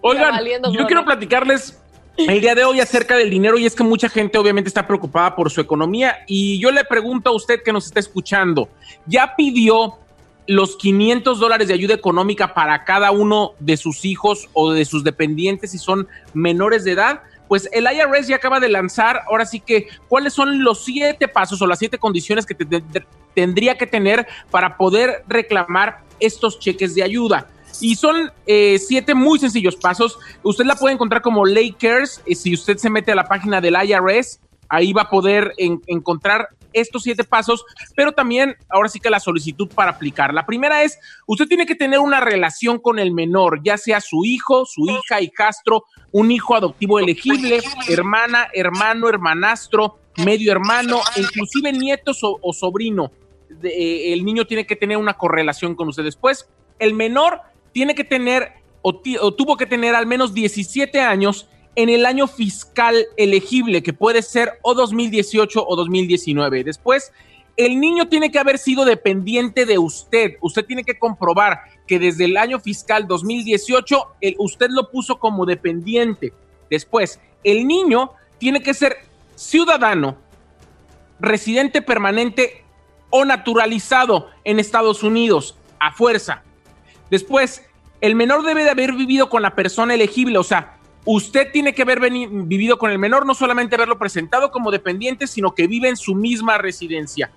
Oigan, 0.00 0.40
yo 0.72 0.86
quiero 0.86 1.04
platicarles 1.04 1.80
el 2.16 2.40
día 2.40 2.54
de 2.54 2.64
hoy 2.64 2.80
acerca 2.80 3.16
del 3.16 3.30
dinero 3.30 3.58
y 3.58 3.66
es 3.66 3.74
que 3.74 3.82
mucha 3.82 4.08
gente 4.08 4.38
obviamente 4.38 4.68
está 4.68 4.86
preocupada 4.86 5.34
por 5.34 5.50
su 5.50 5.60
economía 5.60 6.18
y 6.26 6.60
yo 6.60 6.70
le 6.70 6.84
pregunto 6.84 7.30
a 7.30 7.32
usted 7.32 7.62
que 7.62 7.72
nos 7.72 7.86
está 7.86 8.00
escuchando, 8.00 8.68
¿ya 9.06 9.34
pidió 9.36 9.98
los 10.46 10.76
500 10.76 11.40
dólares 11.40 11.68
de 11.68 11.74
ayuda 11.74 11.94
económica 11.94 12.54
para 12.54 12.84
cada 12.84 13.10
uno 13.10 13.54
de 13.58 13.76
sus 13.76 14.04
hijos 14.04 14.48
o 14.52 14.72
de 14.72 14.84
sus 14.84 15.02
dependientes 15.02 15.70
si 15.70 15.78
son 15.78 16.06
menores 16.34 16.84
de 16.84 16.92
edad? 16.92 17.22
Pues 17.54 17.68
el 17.70 17.84
IRS 17.84 18.26
ya 18.26 18.34
acaba 18.34 18.58
de 18.58 18.68
lanzar, 18.68 19.22
ahora 19.28 19.46
sí 19.46 19.60
que, 19.60 19.86
cuáles 20.08 20.32
son 20.32 20.64
los 20.64 20.84
siete 20.84 21.28
pasos 21.28 21.62
o 21.62 21.68
las 21.68 21.78
siete 21.78 21.98
condiciones 21.98 22.46
que 22.46 22.56
tendría 23.32 23.78
que 23.78 23.86
tener 23.86 24.26
para 24.50 24.76
poder 24.76 25.22
reclamar 25.28 26.00
estos 26.18 26.58
cheques 26.58 26.96
de 26.96 27.04
ayuda. 27.04 27.46
Y 27.80 27.94
son 27.94 28.32
eh, 28.48 28.80
siete 28.84 29.14
muy 29.14 29.38
sencillos 29.38 29.76
pasos. 29.76 30.18
Usted 30.42 30.64
la 30.64 30.74
puede 30.74 30.94
encontrar 30.94 31.22
como 31.22 31.46
Lay 31.46 31.70
Cares. 31.70 32.20
Eh, 32.26 32.34
si 32.34 32.54
usted 32.54 32.76
se 32.76 32.90
mete 32.90 33.12
a 33.12 33.14
la 33.14 33.28
página 33.28 33.60
del 33.60 33.76
IRS, 33.80 34.40
ahí 34.68 34.92
va 34.92 35.02
a 35.02 35.08
poder 35.08 35.52
encontrar 35.56 36.48
estos 36.74 37.04
siete 37.04 37.24
pasos, 37.24 37.64
pero 37.96 38.12
también 38.12 38.56
ahora 38.68 38.88
sí 38.88 39.00
que 39.00 39.08
la 39.08 39.20
solicitud 39.20 39.68
para 39.68 39.92
aplicar. 39.92 40.34
La 40.34 40.44
primera 40.44 40.82
es, 40.82 40.98
usted 41.26 41.46
tiene 41.46 41.66
que 41.66 41.74
tener 41.74 42.00
una 42.00 42.20
relación 42.20 42.78
con 42.78 42.98
el 42.98 43.12
menor, 43.12 43.62
ya 43.62 43.78
sea 43.78 44.00
su 44.00 44.24
hijo, 44.24 44.66
su 44.66 44.86
hija, 44.86 45.20
hijastro, 45.20 45.84
un 46.12 46.30
hijo 46.30 46.54
adoptivo 46.54 46.98
elegible, 46.98 47.60
hermana, 47.88 48.48
hermano, 48.52 49.08
hermanastro, 49.08 49.98
medio 50.24 50.52
hermano, 50.52 51.00
inclusive 51.16 51.72
nietos 51.72 52.20
o, 52.22 52.52
sobrino. 52.52 53.10
Eh, 53.62 54.12
el 54.12 54.24
niño 54.24 54.46
tiene 54.46 54.66
que 54.66 54.76
tener 54.76 54.96
una 54.96 55.14
correlación 55.14 55.74
con 55.74 55.88
usted. 55.88 56.04
Después, 56.04 56.48
el 56.78 56.94
menor 56.94 57.40
tiene 57.72 57.94
que 57.94 58.04
tener 58.04 58.52
o, 58.82 59.00
o 59.20 59.34
tuvo 59.34 59.56
que 59.56 59.66
tener 59.66 59.94
al 59.94 60.06
menos 60.06 60.34
17 60.34 61.00
años 61.00 61.48
en 61.76 61.88
el 61.88 62.06
año 62.06 62.26
fiscal 62.26 63.06
elegible, 63.16 63.82
que 63.82 63.92
puede 63.92 64.22
ser 64.22 64.58
o 64.62 64.74
2018 64.74 65.64
o 65.66 65.76
2019. 65.76 66.64
Después, 66.64 67.12
el 67.56 67.80
niño 67.80 68.08
tiene 68.08 68.30
que 68.30 68.38
haber 68.38 68.58
sido 68.58 68.84
dependiente 68.84 69.66
de 69.66 69.78
usted. 69.78 70.36
Usted 70.40 70.64
tiene 70.64 70.84
que 70.84 70.98
comprobar 70.98 71.60
que 71.86 71.98
desde 71.98 72.24
el 72.24 72.36
año 72.36 72.58
fiscal 72.58 73.06
2018 73.06 74.16
usted 74.38 74.68
lo 74.70 74.90
puso 74.90 75.18
como 75.18 75.46
dependiente. 75.46 76.32
Después, 76.70 77.20
el 77.44 77.66
niño 77.66 78.12
tiene 78.38 78.62
que 78.62 78.74
ser 78.74 78.96
ciudadano, 79.36 80.16
residente 81.20 81.82
permanente 81.82 82.64
o 83.10 83.24
naturalizado 83.24 84.28
en 84.42 84.58
Estados 84.58 85.02
Unidos 85.02 85.56
a 85.78 85.92
fuerza. 85.92 86.42
Después, 87.10 87.62
el 88.00 88.16
menor 88.16 88.44
debe 88.44 88.64
de 88.64 88.70
haber 88.70 88.92
vivido 88.92 89.28
con 89.28 89.42
la 89.42 89.54
persona 89.54 89.94
elegible, 89.94 90.38
o 90.38 90.42
sea, 90.42 90.78
usted 91.04 91.50
tiene 91.52 91.74
que 91.74 91.82
haber 91.82 92.00
vivido 92.00 92.78
con 92.78 92.90
el 92.90 92.98
menor, 92.98 93.26
no 93.26 93.34
solamente 93.34 93.74
haberlo 93.74 93.98
presentado 93.98 94.50
como 94.50 94.70
dependiente, 94.70 95.26
sino 95.26 95.54
que 95.54 95.66
vive 95.66 95.88
en 95.88 95.96
su 95.96 96.14
misma 96.14 96.58
residencia. 96.58 97.30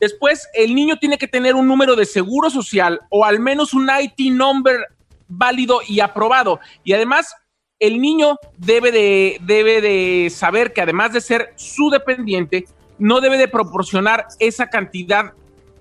Después, 0.00 0.48
el 0.54 0.74
niño 0.74 0.96
tiene 0.98 1.18
que 1.18 1.28
tener 1.28 1.54
un 1.54 1.66
número 1.66 1.96
de 1.96 2.06
seguro 2.06 2.50
social 2.50 3.00
o 3.10 3.24
al 3.24 3.40
menos 3.40 3.74
un 3.74 3.88
IT 4.00 4.32
number 4.32 4.86
válido 5.28 5.80
y 5.86 6.00
aprobado. 6.00 6.60
Y 6.84 6.92
además, 6.92 7.34
el 7.78 8.00
niño 8.00 8.36
debe 8.56 8.92
de, 8.92 9.38
debe 9.42 9.80
de 9.80 10.30
saber 10.30 10.72
que 10.72 10.82
además 10.82 11.12
de 11.12 11.20
ser 11.20 11.52
su 11.56 11.90
dependiente, 11.90 12.66
no 12.98 13.20
debe 13.20 13.38
de 13.38 13.48
proporcionar 13.48 14.26
esa 14.38 14.68
cantidad 14.68 15.32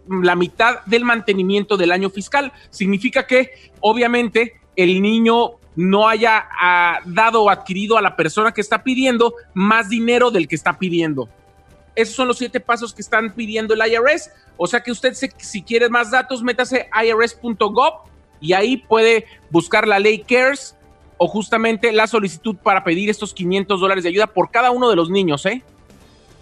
la 0.09 0.35
mitad 0.35 0.83
del 0.85 1.05
mantenimiento 1.05 1.77
del 1.77 1.91
año 1.91 2.09
fiscal. 2.09 2.51
Significa 2.71 3.27
que, 3.27 3.51
obviamente, 3.79 4.53
el 4.75 5.01
niño 5.01 5.59
no 5.79 6.09
haya 6.09 6.45
ah, 6.59 6.99
dado 7.05 7.43
o 7.43 7.49
adquirido 7.49 7.97
a 7.97 8.01
la 8.01 8.17
persona 8.17 8.51
que 8.51 8.59
está 8.59 8.83
pidiendo 8.83 9.33
más 9.53 9.87
dinero 9.87 10.29
del 10.29 10.45
que 10.45 10.55
está 10.55 10.77
pidiendo. 10.77 11.29
Esos 11.95 12.15
son 12.15 12.27
los 12.27 12.37
siete 12.37 12.59
pasos 12.59 12.93
que 12.93 13.01
están 13.01 13.33
pidiendo 13.33 13.73
el 13.73 13.79
IRS. 13.89 14.29
O 14.57 14.67
sea 14.67 14.81
que 14.81 14.91
usted, 14.91 15.13
si 15.13 15.63
quiere 15.63 15.87
más 15.87 16.11
datos, 16.11 16.43
métase 16.43 16.89
irs.gov 17.01 17.93
y 18.41 18.51
ahí 18.51 18.75
puede 18.75 19.25
buscar 19.51 19.87
la 19.87 19.99
ley 19.99 20.19
CARES 20.19 20.75
o 21.17 21.29
justamente 21.29 21.93
la 21.93 22.07
solicitud 22.07 22.57
para 22.57 22.83
pedir 22.83 23.09
estos 23.09 23.33
500 23.33 23.79
dólares 23.79 24.03
de 24.03 24.09
ayuda 24.09 24.27
por 24.27 24.51
cada 24.51 24.71
uno 24.71 24.89
de 24.89 24.97
los 24.97 25.09
niños, 25.09 25.45
¿eh? 25.45 25.63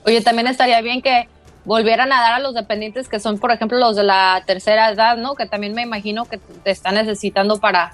Oye, 0.04 0.22
también 0.22 0.48
estaría 0.48 0.82
bien 0.82 1.04
que 1.04 1.30
volvieran 1.64 2.12
a 2.12 2.22
dar 2.22 2.34
a 2.34 2.40
los 2.40 2.56
dependientes 2.56 3.08
que 3.08 3.20
son, 3.20 3.38
por 3.38 3.52
ejemplo, 3.52 3.78
los 3.78 3.96
de 3.96 4.04
la 4.04 4.42
tercera 4.48 4.90
edad, 4.90 5.16
¿no? 5.16 5.36
Que 5.36 5.46
también 5.46 5.76
me 5.76 5.84
imagino 5.84 6.26
que 6.26 6.40
te 6.40 6.72
están 6.72 6.96
necesitando 6.96 7.60
para 7.60 7.94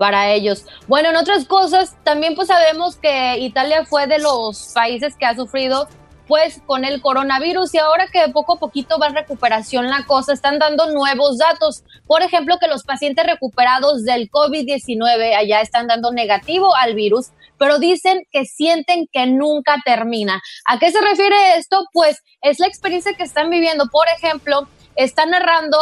para 0.00 0.32
ellos. 0.32 0.64
Bueno, 0.88 1.10
en 1.10 1.16
otras 1.16 1.44
cosas, 1.44 1.94
también 2.04 2.34
pues 2.34 2.48
sabemos 2.48 2.96
que 2.96 3.36
Italia 3.40 3.84
fue 3.84 4.06
de 4.06 4.18
los 4.18 4.72
países 4.74 5.14
que 5.14 5.26
ha 5.26 5.36
sufrido 5.36 5.88
pues 6.26 6.62
con 6.64 6.86
el 6.86 7.02
coronavirus 7.02 7.74
y 7.74 7.78
ahora 7.78 8.06
que 8.10 8.32
poco 8.32 8.54
a 8.54 8.58
poquito 8.58 8.98
va 8.98 9.08
en 9.08 9.16
recuperación 9.16 9.90
la 9.90 10.06
cosa, 10.06 10.32
están 10.32 10.58
dando 10.58 10.90
nuevos 10.90 11.36
datos. 11.36 11.84
Por 12.06 12.22
ejemplo, 12.22 12.56
que 12.58 12.66
los 12.68 12.84
pacientes 12.84 13.26
recuperados 13.26 14.04
del 14.04 14.30
COVID-19 14.30 15.34
allá 15.34 15.60
están 15.60 15.86
dando 15.86 16.12
negativo 16.12 16.74
al 16.76 16.94
virus, 16.94 17.26
pero 17.58 17.78
dicen 17.78 18.22
que 18.30 18.46
sienten 18.46 19.06
que 19.12 19.26
nunca 19.26 19.82
termina. 19.84 20.40
¿A 20.64 20.78
qué 20.78 20.90
se 20.90 21.00
refiere 21.02 21.56
esto? 21.58 21.84
Pues 21.92 22.22
es 22.40 22.58
la 22.58 22.68
experiencia 22.68 23.12
que 23.12 23.24
están 23.24 23.50
viviendo. 23.50 23.88
Por 23.92 24.06
ejemplo, 24.16 24.66
está 24.96 25.26
narrando 25.26 25.78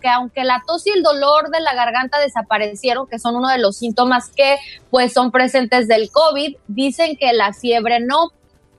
que 0.00 0.08
aunque 0.08 0.44
la 0.44 0.62
tos 0.66 0.86
y 0.86 0.90
el 0.90 1.02
dolor 1.02 1.50
de 1.50 1.60
la 1.60 1.74
garganta 1.74 2.18
desaparecieron, 2.18 3.06
que 3.06 3.18
son 3.18 3.36
uno 3.36 3.48
de 3.48 3.58
los 3.58 3.76
síntomas 3.76 4.30
que 4.30 4.56
pues 4.90 5.12
son 5.12 5.30
presentes 5.30 5.88
del 5.88 6.10
COVID, 6.10 6.56
dicen 6.68 7.16
que 7.16 7.32
la 7.32 7.52
fiebre 7.52 8.00
no. 8.00 8.32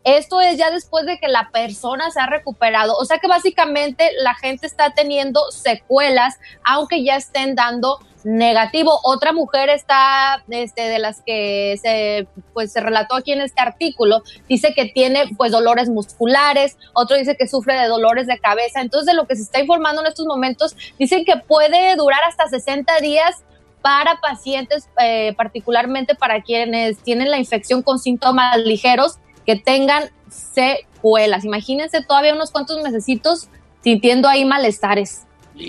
Esto 0.03 0.41
es 0.41 0.58
ya 0.58 0.72
después 0.72 1.05
de 1.05 1.20
que 1.20 1.27
la 1.27 1.50
persona 1.51 2.10
se 2.12 2.20
ha 2.20 2.27
recuperado. 2.27 2.96
O 2.98 3.05
sea 3.05 3.20
que 3.20 3.27
básicamente 3.27 4.10
la 4.20 4.34
gente 4.34 4.65
está 4.65 4.93
teniendo 4.93 5.39
secuelas, 5.51 6.39
aunque 6.63 7.03
ya 7.03 7.17
estén 7.17 7.55
dando 7.55 8.00
negativo. 8.24 9.00
Otra 9.03 9.31
mujer 9.31 9.70
está, 9.70 10.43
este, 10.50 10.84
de 10.84 11.00
las 11.00 11.22
que 11.22 11.77
se, 11.81 12.27
pues, 12.53 12.72
se 12.72 12.81
relató 12.81 13.15
aquí 13.15 13.31
en 13.31 13.41
este 13.41 13.62
artículo, 13.62 14.24
dice 14.48 14.74
que 14.75 14.86
tiene, 14.86 15.25
pues, 15.38 15.51
dolores 15.51 15.89
musculares, 15.89 16.77
otro 16.93 17.17
dice 17.17 17.36
que 17.36 17.48
sufre 17.48 17.75
de 17.75 17.88
dolores 17.88 18.27
de 18.27 18.39
cabeza. 18.39 18.81
Entonces, 18.81 19.08
de 19.08 19.13
lo 19.13 19.27
que 19.27 19.36
se 19.36 19.43
está 19.43 19.60
informando 19.60 20.01
en 20.01 20.08
estos 20.08 20.25
momentos, 20.25 20.75
dicen 20.98 21.25
que 21.25 21.38
puede 21.38 21.96
durar 21.96 22.24
hasta 22.24 22.48
60 22.48 23.00
días 23.00 23.43
para 23.81 24.20
pacientes, 24.22 24.88
eh, 25.01 25.34
particularmente 25.36 26.13
para 26.13 26.41
quienes 26.41 27.00
tienen 27.00 27.31
la 27.31 27.39
infección 27.39 27.81
con 27.81 27.98
síntomas 27.98 28.58
ligeros 28.58 29.17
que 29.45 29.55
tengan 29.55 30.10
secuelas. 30.29 31.45
Imagínense 31.45 32.03
todavía 32.03 32.33
unos 32.33 32.51
cuantos 32.51 32.81
mesecitos 32.81 33.48
sintiendo 33.83 34.27
ahí 34.27 34.45
malestares, 34.45 35.24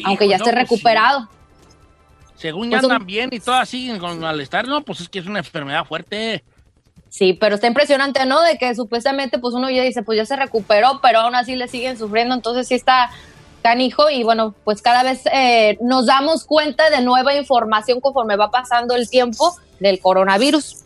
aunque 0.04 0.28
ya 0.28 0.36
esté 0.36 0.52
pues 0.52 0.62
recuperado. 0.62 1.28
Según 2.36 2.70
ya 2.70 2.80
pues 2.80 2.90
andan 2.90 3.06
bien 3.06 3.30
y 3.32 3.40
todas 3.40 3.68
siguen 3.68 3.98
con 3.98 4.18
malestar, 4.18 4.66
no, 4.66 4.82
pues 4.82 5.00
es 5.00 5.08
que 5.08 5.20
es 5.20 5.26
una 5.26 5.38
enfermedad 5.38 5.84
fuerte. 5.84 6.42
Sí, 7.08 7.34
pero 7.34 7.56
está 7.56 7.66
impresionante, 7.66 8.24
¿no? 8.26 8.40
De 8.42 8.56
que 8.58 8.74
supuestamente 8.74 9.38
pues 9.38 9.54
uno 9.54 9.70
ya 9.70 9.82
dice, 9.82 10.02
pues 10.02 10.16
ya 10.16 10.26
se 10.26 10.34
recuperó, 10.34 11.00
pero 11.02 11.20
aún 11.20 11.34
así 11.34 11.56
le 11.56 11.68
siguen 11.68 11.98
sufriendo, 11.98 12.34
entonces 12.34 12.66
sí 12.66 12.74
está 12.74 13.10
canijo 13.62 14.10
y 14.10 14.24
bueno, 14.24 14.54
pues 14.64 14.82
cada 14.82 15.02
vez 15.02 15.22
eh, 15.32 15.78
nos 15.80 16.06
damos 16.06 16.44
cuenta 16.44 16.90
de 16.90 17.00
nueva 17.02 17.34
información 17.34 18.00
conforme 18.00 18.36
va 18.36 18.50
pasando 18.50 18.94
el 18.96 19.08
tiempo 19.08 19.56
del 19.78 20.00
coronavirus. 20.00 20.76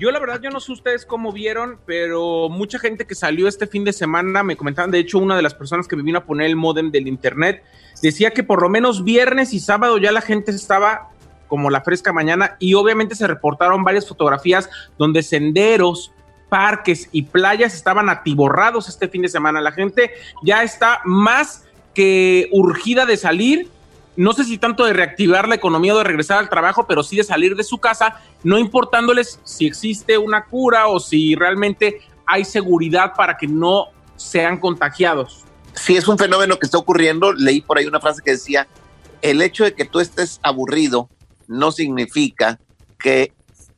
Yo 0.00 0.10
la 0.10 0.18
verdad, 0.18 0.40
yo 0.40 0.48
no 0.48 0.60
sé 0.60 0.72
ustedes 0.72 1.04
cómo 1.04 1.30
vieron, 1.30 1.78
pero 1.84 2.48
mucha 2.48 2.78
gente 2.78 3.06
que 3.06 3.14
salió 3.14 3.46
este 3.46 3.66
fin 3.66 3.84
de 3.84 3.92
semana 3.92 4.42
me 4.42 4.56
comentaban, 4.56 4.90
de 4.90 4.98
hecho 4.98 5.18
una 5.18 5.36
de 5.36 5.42
las 5.42 5.52
personas 5.52 5.86
que 5.86 5.94
me 5.94 6.02
vino 6.02 6.20
a 6.20 6.24
poner 6.24 6.46
el 6.46 6.56
modem 6.56 6.90
del 6.90 7.06
internet, 7.06 7.62
decía 8.00 8.30
que 8.30 8.42
por 8.42 8.62
lo 8.62 8.70
menos 8.70 9.04
viernes 9.04 9.52
y 9.52 9.60
sábado 9.60 9.98
ya 9.98 10.10
la 10.10 10.22
gente 10.22 10.52
estaba 10.52 11.10
como 11.48 11.68
la 11.68 11.82
fresca 11.82 12.14
mañana 12.14 12.56
y 12.58 12.72
obviamente 12.72 13.14
se 13.14 13.26
reportaron 13.26 13.84
varias 13.84 14.08
fotografías 14.08 14.70
donde 14.96 15.22
senderos, 15.22 16.14
parques 16.48 17.10
y 17.12 17.24
playas 17.24 17.74
estaban 17.74 18.08
atiborrados 18.08 18.88
este 18.88 19.06
fin 19.06 19.20
de 19.20 19.28
semana. 19.28 19.60
La 19.60 19.72
gente 19.72 20.12
ya 20.42 20.62
está 20.62 21.02
más 21.04 21.66
que 21.92 22.48
urgida 22.52 23.04
de 23.04 23.18
salir, 23.18 23.68
no 24.16 24.32
sé 24.32 24.44
si 24.44 24.58
tanto 24.58 24.84
de 24.84 24.92
reactivar 24.92 25.48
la 25.48 25.54
economía 25.54 25.94
o 25.94 25.98
de 25.98 26.04
regresar 26.04 26.38
al 26.38 26.48
trabajo, 26.48 26.86
pero 26.86 27.02
sí 27.02 27.16
de 27.16 27.24
salir 27.24 27.56
de 27.56 27.64
su 27.64 27.78
casa, 27.78 28.20
no 28.42 28.58
importándoles 28.58 29.40
si 29.44 29.66
existe 29.66 30.18
una 30.18 30.44
cura 30.46 30.88
o 30.88 31.00
si 31.00 31.34
realmente 31.34 32.00
hay 32.26 32.44
seguridad 32.44 33.14
para 33.16 33.36
que 33.36 33.46
no 33.46 33.86
sean 34.16 34.58
contagiados. 34.58 35.44
Sí, 35.74 35.96
es 35.96 36.08
un 36.08 36.18
fenómeno 36.18 36.58
que 36.58 36.66
está 36.66 36.78
ocurriendo. 36.78 37.32
Leí 37.32 37.60
por 37.60 37.78
ahí 37.78 37.86
una 37.86 38.00
frase 38.00 38.22
que 38.24 38.32
decía, 38.32 38.68
el 39.22 39.40
hecho 39.42 39.64
de 39.64 39.74
que 39.74 39.84
tú 39.84 40.00
estés 40.00 40.40
aburrido 40.42 41.08
no 41.46 41.72
significa 41.72 42.58
que 42.98 43.32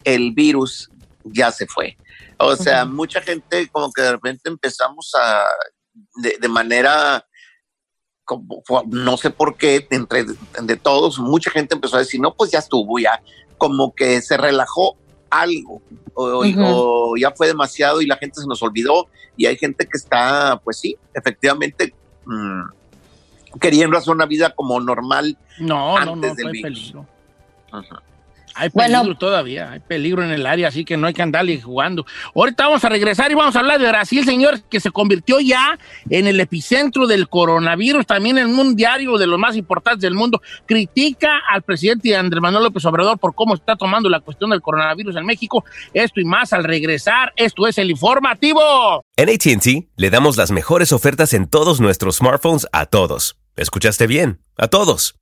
el 0.04 0.32
virus 0.32 0.90
ya 1.24 1.52
se 1.52 1.66
fue. 1.66 1.96
O 2.38 2.56
sea, 2.56 2.84
mucha 2.84 3.20
gente 3.20 3.68
como 3.68 3.92
que 3.92 4.02
de 4.02 4.12
repente 4.12 4.48
empezamos 4.48 5.12
a, 5.14 5.44
de 6.16 6.48
manera 6.48 7.24
no 8.86 9.16
sé 9.16 9.30
por 9.30 9.56
qué, 9.56 9.86
entre 9.90 10.24
de 10.24 10.76
todos, 10.76 11.18
mucha 11.18 11.50
gente 11.50 11.74
empezó 11.74 11.96
a 11.96 12.00
decir, 12.00 12.20
no, 12.20 12.34
pues 12.34 12.50
ya 12.50 12.58
estuvo, 12.58 12.98
ya, 12.98 13.22
como 13.58 13.94
que 13.94 14.22
se 14.22 14.36
relajó 14.36 14.96
algo, 15.30 15.82
o, 16.14 17.16
ya 17.16 17.30
fue 17.32 17.46
demasiado 17.46 18.02
y 18.02 18.06
la 18.06 18.16
gente 18.16 18.40
se 18.40 18.46
nos 18.46 18.62
olvidó, 18.62 19.08
y 19.36 19.46
hay 19.46 19.56
gente 19.56 19.84
que 19.86 19.96
está, 19.96 20.60
pues 20.62 20.78
sí, 20.78 20.96
efectivamente, 21.14 21.94
mm, 22.26 23.58
queriendo 23.60 23.98
hacer 23.98 24.14
una 24.14 24.26
vida 24.26 24.54
como 24.54 24.80
normal 24.80 25.36
no, 25.58 25.96
antes 25.96 26.06
no, 26.06 26.28
no, 26.28 26.34
del 26.34 26.50
virus. 26.50 26.94
Hay 28.54 28.70
peligro 28.70 29.16
todavía, 29.16 29.72
hay 29.72 29.80
peligro 29.80 30.22
en 30.22 30.30
el 30.30 30.46
área, 30.46 30.68
así 30.68 30.84
que 30.84 30.96
no 30.96 31.06
hay 31.06 31.14
que 31.14 31.22
andarle 31.22 31.60
jugando. 31.60 32.04
Ahorita 32.34 32.66
vamos 32.66 32.84
a 32.84 32.88
regresar 32.88 33.30
y 33.30 33.34
vamos 33.34 33.56
a 33.56 33.60
hablar 33.60 33.80
de 33.80 33.88
Brasil, 33.88 34.24
señor, 34.24 34.62
que 34.62 34.80
se 34.80 34.90
convirtió 34.90 35.40
ya 35.40 35.78
en 36.10 36.26
el 36.26 36.40
epicentro 36.40 37.06
del 37.06 37.28
coronavirus, 37.28 38.06
también 38.06 38.38
en 38.38 38.58
un 38.58 38.76
diario 38.76 39.16
de 39.18 39.26
los 39.26 39.38
más 39.38 39.56
importantes 39.56 40.02
del 40.02 40.14
mundo. 40.14 40.40
Critica 40.66 41.40
al 41.48 41.62
presidente 41.62 42.16
Andrés 42.16 42.42
Manuel 42.42 42.64
López 42.64 42.84
Obrador 42.84 43.18
por 43.18 43.34
cómo 43.34 43.54
está 43.54 43.76
tomando 43.76 44.08
la 44.08 44.20
cuestión 44.20 44.50
del 44.50 44.60
coronavirus 44.60 45.16
en 45.16 45.26
México. 45.26 45.64
Esto 45.94 46.20
y 46.20 46.24
más 46.24 46.52
al 46.52 46.64
regresar. 46.64 47.32
Esto 47.36 47.66
es 47.66 47.78
el 47.78 47.90
informativo. 47.90 49.04
En 49.16 49.28
ATT 49.28 49.88
le 49.96 50.10
damos 50.10 50.36
las 50.36 50.50
mejores 50.50 50.92
ofertas 50.92 51.32
en 51.34 51.48
todos 51.48 51.80
nuestros 51.80 52.16
smartphones 52.16 52.66
a 52.72 52.86
todos. 52.86 53.36
¿Escuchaste 53.56 54.06
bien? 54.06 54.40
A 54.56 54.68
todos 54.68 55.21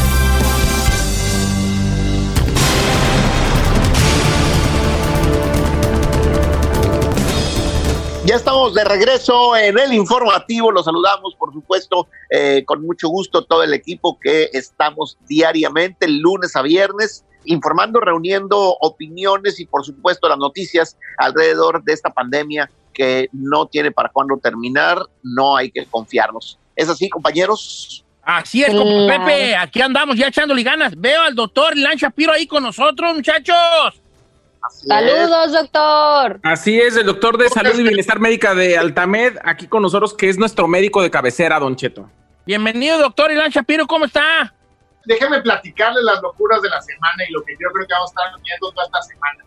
Ya 8.23 8.35
estamos 8.35 8.75
de 8.75 8.83
regreso 8.83 9.55
en 9.57 9.79
el 9.79 9.93
informativo. 9.93 10.71
Los 10.71 10.85
saludamos, 10.85 11.33
por 11.35 11.51
supuesto, 11.51 12.07
eh, 12.29 12.63
con 12.65 12.85
mucho 12.85 13.09
gusto 13.09 13.43
todo 13.45 13.63
el 13.63 13.73
equipo 13.73 14.19
que 14.19 14.47
estamos 14.53 15.17
diariamente, 15.27 16.07
lunes 16.07 16.55
a 16.55 16.61
viernes, 16.61 17.25
informando, 17.45 17.99
reuniendo 17.99 18.77
opiniones 18.79 19.59
y, 19.59 19.65
por 19.65 19.83
supuesto, 19.83 20.29
las 20.29 20.37
noticias 20.37 20.97
alrededor 21.17 21.83
de 21.83 21.93
esta 21.93 22.11
pandemia 22.11 22.69
que 22.93 23.27
no 23.33 23.65
tiene 23.65 23.91
para 23.91 24.09
cuándo 24.09 24.37
terminar. 24.37 24.99
No 25.23 25.57
hay 25.57 25.71
que 25.71 25.87
confiarnos. 25.87 26.59
¿Es 26.75 26.89
así, 26.89 27.09
compañeros? 27.09 28.05
Así 28.21 28.61
es, 28.61 28.69
como 28.69 29.07
Pepe. 29.07 29.55
Aquí 29.55 29.81
andamos 29.81 30.15
ya 30.15 30.27
echándole 30.27 30.61
ganas. 30.61 30.93
Veo 30.95 31.23
al 31.23 31.33
doctor 31.33 31.75
Lan 31.75 31.97
Shapiro 31.97 32.33
ahí 32.33 32.45
con 32.45 32.61
nosotros, 32.61 33.15
muchachos. 33.15 34.00
Saludos, 34.69 35.53
doctor. 35.53 36.39
Así 36.43 36.79
es, 36.79 36.95
el 36.95 37.05
doctor 37.05 37.37
de 37.37 37.49
Salud 37.49 37.73
y 37.79 37.83
Bienestar 37.83 38.19
Médica 38.19 38.53
de 38.53 38.77
Altamed, 38.77 39.37
aquí 39.43 39.67
con 39.67 39.81
nosotros, 39.81 40.13
que 40.13 40.29
es 40.29 40.37
nuestro 40.37 40.67
médico 40.67 41.01
de 41.01 41.09
cabecera, 41.09 41.59
Don 41.59 41.75
Cheto. 41.75 42.09
Bienvenido, 42.45 42.99
doctor 42.99 43.31
Ilan 43.31 43.49
Shapiro, 43.49 43.87
¿cómo 43.87 44.05
está? 44.05 44.53
Déjeme 45.05 45.41
platicarle 45.41 46.03
las 46.03 46.21
locuras 46.21 46.61
de 46.61 46.69
la 46.69 46.79
semana 46.81 47.23
y 47.27 47.31
lo 47.31 47.41
que 47.43 47.53
yo 47.53 47.69
creo 47.73 47.87
que 47.87 47.93
vamos 47.93 48.11
a 48.15 48.25
estar 48.25 48.41
viendo 48.43 48.71
toda 48.71 48.85
esta 48.85 49.01
semana. 49.01 49.43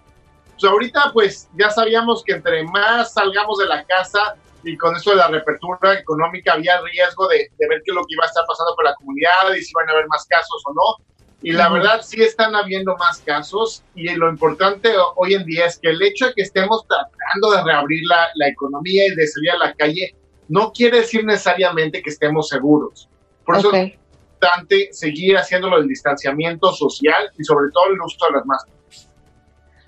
Pues 0.50 0.64
ahorita, 0.64 1.10
pues 1.12 1.48
ya 1.56 1.70
sabíamos 1.70 2.24
que 2.24 2.32
entre 2.32 2.64
más 2.64 3.12
salgamos 3.12 3.58
de 3.58 3.66
la 3.66 3.84
casa 3.84 4.34
y 4.64 4.76
con 4.76 4.96
esto 4.96 5.10
de 5.10 5.16
la 5.16 5.28
reapertura 5.28 5.94
económica 5.94 6.54
había 6.54 6.80
riesgo 6.80 7.28
de, 7.28 7.50
de 7.56 7.68
ver 7.68 7.82
qué 7.84 7.92
es 7.92 7.94
lo 7.94 8.02
que 8.02 8.14
iba 8.14 8.24
a 8.24 8.28
estar 8.28 8.44
pasando 8.48 8.74
con 8.74 8.84
la 8.84 8.94
comunidad 8.94 9.54
y 9.56 9.62
si 9.62 9.70
iban 9.70 9.88
a 9.88 9.92
haber 9.92 10.08
más 10.08 10.26
casos 10.26 10.62
o 10.66 10.72
no 10.72 11.13
y 11.44 11.52
la 11.52 11.68
verdad 11.68 12.00
sí 12.02 12.22
están 12.22 12.56
habiendo 12.56 12.96
más 12.96 13.18
casos 13.18 13.84
y 13.94 14.08
lo 14.14 14.30
importante 14.30 14.90
hoy 15.16 15.34
en 15.34 15.44
día 15.44 15.66
es 15.66 15.78
que 15.78 15.90
el 15.90 16.02
hecho 16.02 16.28
de 16.28 16.32
que 16.32 16.40
estemos 16.40 16.86
tratando 16.88 17.50
de 17.50 17.62
reabrir 17.62 18.02
la, 18.08 18.28
la 18.36 18.48
economía 18.48 19.06
y 19.06 19.14
de 19.14 19.26
salir 19.26 19.50
a 19.50 19.58
la 19.58 19.74
calle 19.74 20.14
no 20.48 20.72
quiere 20.72 21.00
decir 21.00 21.22
necesariamente 21.22 22.02
que 22.02 22.08
estemos 22.08 22.48
seguros. 22.48 23.10
Por 23.44 23.58
eso 23.58 23.70
es 23.74 23.92
importante 23.92 24.88
seguir 24.92 25.36
haciéndolo 25.36 25.76
del 25.76 25.86
distanciamiento 25.86 26.72
social 26.72 27.30
y 27.38 27.44
sobre 27.44 27.70
todo 27.74 27.92
el 27.92 28.00
uso 28.00 28.24
de 28.24 28.32
las 28.38 28.46
máscaras. 28.46 29.10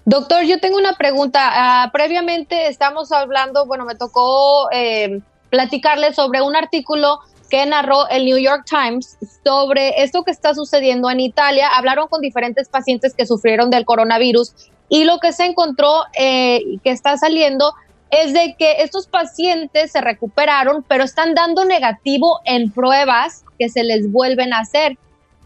Doctor, 0.05 0.43
yo 0.45 0.61
tengo 0.61 0.77
una 0.77 0.93
pregunta. 0.93 1.87
Uh, 1.87 1.91
previamente 1.91 2.69
estamos 2.69 3.13
hablando, 3.13 3.65
bueno, 3.65 3.87
me 3.87 3.95
tocó 3.95 4.69
eh, 4.73 5.23
platicarle 5.49 6.13
sobre 6.13 6.43
un 6.43 6.55
artículo 6.55 7.19
que 7.49 7.65
narró 7.67 8.09
el 8.09 8.25
New 8.25 8.39
York 8.39 8.65
Times 8.69 9.17
sobre 9.45 10.03
esto 10.03 10.25
que 10.25 10.31
está 10.31 10.55
sucediendo 10.55 11.11
en 11.11 11.21
Italia. 11.21 11.69
Hablaron 11.75 12.09
con 12.09 12.21
diferentes 12.21 12.69
pacientes 12.69 13.15
que 13.15 13.27
sufrieron 13.27 13.71
del 13.71 13.85
coronavirus 13.85 14.53
y 14.89 15.05
lo 15.05 15.19
que 15.19 15.33
se 15.33 15.45
encontró 15.45 16.03
eh, 16.19 16.79
que 16.83 16.91
está 16.91 17.17
saliendo 17.17 17.73
es 18.11 18.33
de 18.33 18.55
que 18.59 18.83
estos 18.83 19.09
pacientes 19.09 19.93
se 19.93 20.01
recuperaron, 20.01 20.85
pero 20.87 21.05
están 21.05 21.35
dando 21.35 21.65
negativo 21.65 22.41
en 22.45 22.71
pruebas 22.71 23.45
que 23.59 23.69
se 23.69 23.83
les 23.83 24.11
vuelven 24.11 24.53
a 24.53 24.61
hacer. 24.61 24.97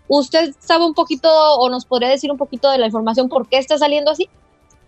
¿Usted 0.09 0.55
sabe 0.59 0.85
un 0.85 0.95
poquito 0.95 1.31
o 1.31 1.71
nos 1.71 1.87
podría 1.87 2.09
decir 2.09 2.31
un 2.31 2.37
poquito 2.37 2.71
de 2.71 2.79
la 2.79 2.87
información 2.87 3.29
por 3.29 3.49
qué 3.49 3.59
está 3.59 3.79
saliendo 3.79 4.11
así? 4.11 4.29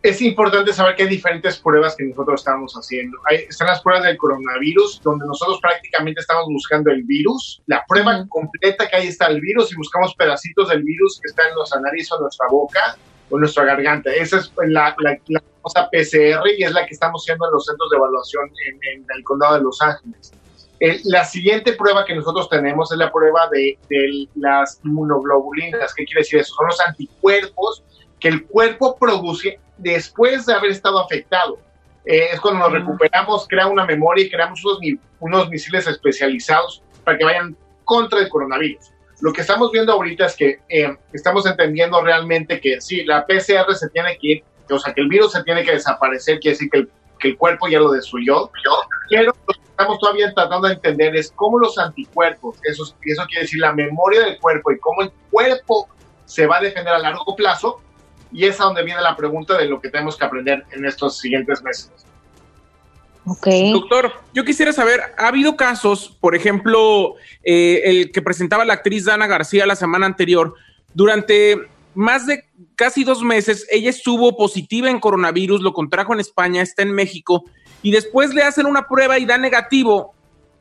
Es 0.03 0.21
importante 0.21 0.73
saber 0.73 0.97
que 0.97 1.05
hay 1.05 1.09
diferentes 1.09 1.59
pruebas 1.59 1.95
que 1.95 2.05
nosotros 2.05 2.41
estamos 2.41 2.73
haciendo. 2.75 3.19
están 3.31 3.69
las 3.69 3.81
pruebas 3.83 4.05
del 4.05 4.17
coronavirus, 4.17 5.01
donde 5.03 5.25
nosotros 5.27 5.61
prácticamente 5.61 6.21
estamos 6.21 6.47
buscando 6.49 6.91
el 6.91 7.05
virus, 7.05 7.63
la 7.67 7.85
prueba 7.87 8.27
completa 8.29 8.89
que 8.89 8.97
ahí 8.97 9.07
está 9.07 9.29
el 9.29 9.41
virus 9.41 9.73
y 9.73 9.77
buscamos 9.77 10.15
pedacitos 10.17 10.69
del 10.71 10.83
virus 10.83 11.21
que 11.23 11.31
está 11.31 11.49
en 11.49 11.55
nuestra 11.55 11.81
nariz 11.81 12.11
o 12.11 12.21
nuestra 12.21 12.49
boca 12.51 12.97
o 13.31 13.37
en 13.37 13.41
nuestra 13.41 13.65
garganta. 13.65 14.11
Esa 14.13 14.39
es 14.39 14.53
la, 14.67 14.95
la, 14.99 15.19
famosa 15.63 15.89
PCR 15.93 16.49
y 16.59 16.65
es 16.65 16.73
la 16.73 16.85
que 16.85 16.95
estamos 16.95 17.23
haciendo 17.23 17.47
en 17.47 17.53
los 17.53 17.65
centros 17.65 17.89
de 17.91 17.97
evaluación 17.97 18.51
en, 18.67 19.07
el 19.17 19.23
condado 19.23 19.55
de 19.55 19.63
Los 19.63 19.81
Ángeles. 19.81 20.33
la 21.05 21.25
siguiente 21.25 21.75
prueba 21.75 22.05
que 22.05 22.17
nosotros 22.17 22.49
tenemos 22.49 22.91
es 22.91 22.99
la 22.99 23.13
prueba 23.13 23.49
de, 23.53 23.79
de 23.89 24.27
las 24.35 24.81
inmunoglobulinas. 24.83 25.95
¿Qué 25.95 26.05
quiere 26.07 26.23
decir 26.23 26.41
eso? 26.41 26.55
Son 26.57 26.67
los 26.67 26.81
anticuerpos 26.81 27.85
que 28.23 28.29
el 28.29 28.47
cuerpo 28.47 28.97
produce 28.97 29.59
después 29.79 30.47
de 30.47 30.55
haber 30.55 30.71
estado 30.71 31.01
afectado. 31.01 31.59
Eh, 32.05 32.29
es 32.33 32.41
cuando 32.41 32.61
nos 32.61 32.73
recuperamos, 32.73 33.49
crea 33.49 33.67
una 33.67 33.85
memoria 33.85 34.25
y 34.25 34.31
creamos 34.31 34.65
unos, 34.65 34.79
unos 35.19 35.49
misiles 35.51 35.89
especializados 35.89 36.83
para 37.03 37.19
que 37.19 37.25
vayan 37.25 37.57
contra 37.85 38.21
el 38.21 38.29
coronavirus. 38.29 38.93
Lo 39.21 39.33
que 39.33 39.41
estamos 39.41 39.73
viendo 39.73 39.93
ahorita 39.93 40.27
es 40.27 40.37
que 40.37 40.61
eh, 40.69 40.97
estamos 41.13 41.47
entendiendo 41.47 42.01
realmente 42.01 42.61
que 42.61 42.81
sí, 42.81 43.05
la 43.05 43.27
PCR 43.27 43.75
se 43.75 43.89
tiene 43.91 44.17
que 44.19 44.29
ir, 44.29 44.45
o 44.71 44.79
sea, 44.79 44.95
que 44.95 45.01
el 45.01 45.09
virus 45.09 45.33
se 45.33 45.43
tiene 45.43 45.65
que 45.65 45.73
desaparecer, 45.73 46.39
quiere 46.39 46.55
decir 46.55 46.71
que 46.71 46.79
el, 46.79 46.91
que 47.19 47.29
el 47.29 47.37
cuerpo 47.37 47.67
ya 47.69 47.81
lo 47.81 47.91
destruyó, 47.91 48.51
pero 48.53 49.25
lo 49.25 49.33
que 49.33 49.61
estamos 49.69 49.99
todavía 49.99 50.33
tratando 50.33 50.69
de 50.69 50.75
entender 50.75 51.17
es 51.17 51.33
cómo 51.33 51.59
los 51.59 51.77
anticuerpos, 51.77 52.57
eso, 52.65 52.85
eso 52.85 53.27
quiere 53.27 53.43
decir 53.43 53.61
la 53.61 53.73
memoria 53.73 54.23
del 54.23 54.39
cuerpo 54.39 54.71
y 54.71 54.79
cómo 54.79 55.03
el 55.03 55.13
cuerpo 55.31 55.89
se 56.25 56.47
va 56.47 56.59
a 56.59 56.61
defender 56.61 56.95
a 56.95 56.99
largo 56.99 57.37
plazo, 57.37 57.81
y 58.33 58.45
es 58.45 58.61
a 58.61 58.65
donde 58.65 58.83
viene 58.83 59.01
la 59.01 59.17
pregunta 59.17 59.57
de 59.59 59.67
lo 59.67 59.81
que 59.81 59.91
tenemos 59.91 60.17
que 60.17 60.25
aprender 60.25 60.65
en 60.73 60.85
estos 60.85 61.19
siguientes 61.19 61.63
meses. 61.63 61.91
Okay. 63.25 63.73
Doctor, 63.73 64.13
yo 64.35 64.45
quisiera 64.45 64.73
saber, 64.73 65.01
¿ha 65.17 65.29
habido 65.29 65.57
casos, 65.57 66.17
por 66.21 66.35
ejemplo, 66.35 67.15
eh, 67.45 67.83
el 67.85 68.11
que 68.11 68.21
presentaba 68.21 68.65
la 68.65 68.75
actriz 68.75 69.05
Dana 69.05 69.29
García 69.29 69.65
la 69.65 69.77
semana 69.77 70.07
anterior, 70.07 70.55
durante 70.93 71.57
más 71.95 72.27
de 72.27 72.45
casi 72.75 73.05
dos 73.05 73.23
meses, 73.23 73.67
ella 73.71 73.91
estuvo 73.91 74.37
positiva 74.37 74.91
en 74.91 74.99
coronavirus, 74.99 75.61
lo 75.61 75.73
contrajo 75.73 76.15
en 76.15 76.21
España, 76.21 76.63
está 76.63 76.83
en 76.83 76.93
México, 76.93 77.45
y 77.83 77.93
después 77.93 78.35
le 78.35 78.43
hacen 78.43 78.67
una 78.67 78.89
prueba 78.89 79.19
y 79.19 79.25
da 79.25 79.39
negativo, 79.39 80.15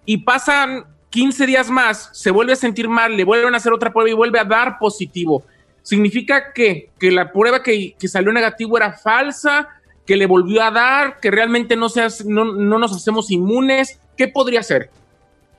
y 0.05 0.17
pasan 0.17 0.85
15 1.09 1.45
días 1.47 1.69
más, 1.69 2.09
se 2.13 2.29
vuelve 2.29 2.53
a 2.53 2.57
sentir 2.57 2.87
mal, 2.87 3.17
le 3.17 3.23
vuelven 3.23 3.53
a 3.53 3.57
hacer 3.57 3.73
otra 3.73 3.91
prueba 3.91 4.09
y 4.09 4.13
vuelve 4.13 4.39
a 4.39 4.43
dar 4.43 4.77
positivo 4.77 5.43
significa 5.83 6.53
que, 6.53 6.89
que 6.99 7.11
la 7.11 7.31
prueba 7.31 7.63
que, 7.63 7.95
que, 7.97 8.07
salió 8.07 8.31
negativo 8.31 8.77
era 8.77 8.93
falsa, 8.93 9.69
que 10.05 10.15
le 10.15 10.25
volvió 10.25 10.61
a 10.63 10.71
dar, 10.71 11.19
que 11.19 11.31
realmente 11.31 11.75
no, 11.75 11.89
se 11.89 12.07
no, 12.25 12.45
no, 12.45 12.79
nos 12.79 12.95
hacemos 12.95 13.31
inmunes. 13.31 13.99
¿Qué 14.17 14.27
podría 14.27 14.63
ser? 14.63 14.89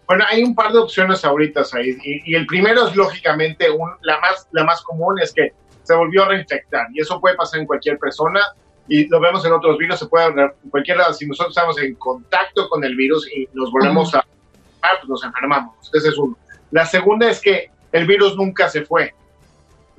Bueno, 0.07 0.25
hay 0.29 0.43
un 0.43 0.55
par 0.55 0.73
de 0.73 0.79
opciones 0.79 1.25
ahorita, 1.25 1.65
Said, 1.65 1.99
y, 2.03 2.33
y 2.33 2.35
el 2.35 2.47
primero 2.47 2.87
es 2.89 2.97
lógicamente 2.97 3.71
un, 3.71 3.91
la, 4.03 4.21
más, 4.21 4.49
la 4.53 4.65
más 4.65 4.83
común 4.83 5.19
es 5.21 5.33
que 5.33 5.53
se 5.83 5.95
volvió 5.95 6.25
a 6.25 6.29
reinfectar 6.29 6.87
y 6.93 7.01
eso 7.01 7.21
puede 7.21 7.35
pasar 7.37 7.61
en 7.61 7.67
cualquier 7.67 7.99
persona 7.99 8.41
y 8.89 9.09
lo 9.09 9.21
vemos 9.21 9.45
en 9.47 9.53
otros 9.53 9.79
virus, 9.79 10.01
se 10.01 10.07
puede 10.07 10.53
cualquiera, 10.71 11.13
si 11.13 11.27
nosotros 11.27 11.57
estamos 11.57 11.79
en 11.79 11.95
contacto 11.95 12.69
con 12.69 12.85
el 12.85 12.95
virus 12.95 13.27
y 13.33 13.49
nos 13.55 13.71
volvemos 13.71 14.15
a 14.15 14.25
a 14.83 14.89
pues 14.99 15.09
nos 15.09 15.25
enfermamos. 15.25 15.91
Ese 15.93 16.09
es 16.09 16.19
uno. 16.19 16.37
La 16.71 16.85
segunda 16.87 17.31
es 17.31 17.41
que 17.41 17.71
el 17.93 18.07
virus 18.07 18.37
nunca 18.37 18.69
se 18.69 18.85
fue. 18.85 19.15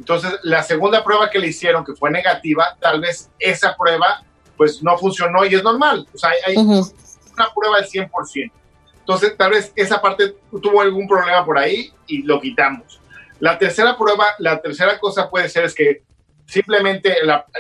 Entonces, 0.04 0.38
la 0.44 0.62
segunda 0.64 1.02
prueba 1.02 1.30
que 1.30 1.40
le 1.40 1.48
hicieron, 1.48 1.86
que 1.86 1.94
fue 1.94 2.12
negativa, 2.12 2.76
tal 2.82 3.00
vez 3.00 3.32
esa 3.40 3.74
prueba 3.74 4.22
pues 4.58 4.84
no 4.84 4.98
funcionó 4.98 5.46
y 5.46 5.56
es 5.56 5.64
normal. 5.64 6.06
O 6.14 6.18
sea, 6.18 6.32
hay, 6.46 6.58
una 6.58 7.48
prueba 7.56 7.78
del 7.78 7.88
100%. 7.88 8.52
Entonces, 9.00 9.38
tal 9.38 9.52
vez 9.52 9.72
esa 9.78 10.02
parte 10.02 10.36
tuvo 10.62 10.82
algún 10.82 11.08
problema 11.08 11.46
por 11.46 11.58
ahí 11.58 11.94
y 12.06 12.24
lo 12.24 12.42
quitamos. 12.42 13.00
La 13.40 13.58
tercera 13.58 13.98
prueba, 13.98 14.26
la 14.40 14.62
tercera 14.62 15.00
cosa 15.00 15.30
puede 15.30 15.48
ser 15.48 15.64
es 15.64 15.74
que 15.74 16.04
simplemente 16.48 17.16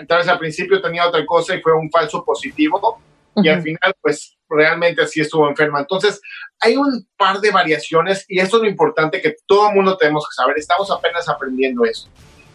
tal 0.05 0.17
vez 0.17 0.27
al 0.27 0.37
principio 0.37 0.81
tenía 0.81 1.07
otra 1.07 1.25
cosa 1.25 1.55
y 1.55 1.61
fue 1.61 1.71
un 1.71 1.89
falso 1.89 2.25
positivo 2.25 3.01
y 3.37 3.47
al 3.47 3.61
final 3.61 3.95
pues 4.01 4.35
realmente 4.49 5.01
así 5.01 5.21
estuvo 5.21 5.47
enferma. 5.47 5.79
Entonces 5.79 6.19
hay 6.59 6.75
un 6.75 7.07
par 7.15 7.39
de 7.39 7.51
variaciones 7.51 8.25
y 8.27 8.39
eso 8.39 8.57
es 8.57 8.63
lo 8.63 8.69
importante 8.69 9.21
que 9.21 9.37
todo 9.45 9.69
el 9.69 9.75
mundo 9.75 9.95
tenemos 9.95 10.27
que 10.27 10.35
saber. 10.35 10.57
Estamos 10.57 10.91
apenas 10.91 11.29
aprendiendo 11.29 11.85
eso. 11.85 12.09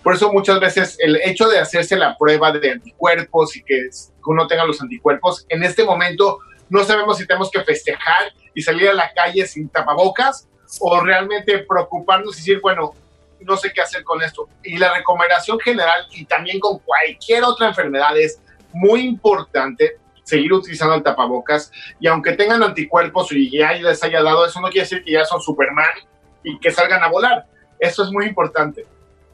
Por 0.08 0.14
eso 0.14 0.32
muchas 0.32 0.58
veces 0.58 0.96
el 1.00 1.16
hecho 1.16 1.50
de 1.50 1.58
hacerse 1.58 1.94
la 1.94 2.16
prueba 2.16 2.50
de 2.50 2.70
anticuerpos 2.70 3.54
y 3.58 3.62
que 3.62 3.90
uno 4.24 4.46
tenga 4.46 4.64
los 4.64 4.80
anticuerpos, 4.80 5.44
en 5.50 5.62
este 5.62 5.84
momento 5.84 6.38
no 6.70 6.82
sabemos 6.82 7.18
si 7.18 7.26
tenemos 7.26 7.50
que 7.50 7.62
festejar 7.62 8.32
y 8.54 8.62
salir 8.62 8.88
a 8.88 8.94
la 8.94 9.12
calle 9.12 9.46
sin 9.46 9.68
tapabocas 9.68 10.48
o 10.80 10.98
realmente 11.00 11.58
preocuparnos 11.58 12.36
y 12.36 12.38
decir, 12.38 12.60
bueno, 12.62 12.94
no 13.40 13.58
sé 13.58 13.70
qué 13.70 13.82
hacer 13.82 14.02
con 14.02 14.22
esto. 14.22 14.48
Y 14.64 14.78
la 14.78 14.94
recomendación 14.94 15.60
general 15.60 16.06
y 16.12 16.24
también 16.24 16.58
con 16.58 16.78
cualquier 16.78 17.44
otra 17.44 17.68
enfermedad 17.68 18.16
es 18.16 18.40
muy 18.72 19.02
importante 19.02 19.98
seguir 20.24 20.54
utilizando 20.54 20.94
el 20.94 21.02
tapabocas 21.02 21.70
y 22.00 22.06
aunque 22.06 22.32
tengan 22.32 22.62
anticuerpos 22.62 23.30
y 23.32 23.50
ya 23.50 23.74
les 23.74 24.02
haya 24.02 24.22
dado, 24.22 24.46
eso 24.46 24.58
no 24.62 24.68
quiere 24.70 24.84
decir 24.84 25.04
que 25.04 25.12
ya 25.12 25.26
son 25.26 25.42
Superman 25.42 25.84
y 26.42 26.58
que 26.60 26.70
salgan 26.70 27.02
a 27.02 27.08
volar. 27.08 27.44
Eso 27.78 28.04
es 28.04 28.10
muy 28.10 28.24
importante. 28.24 28.86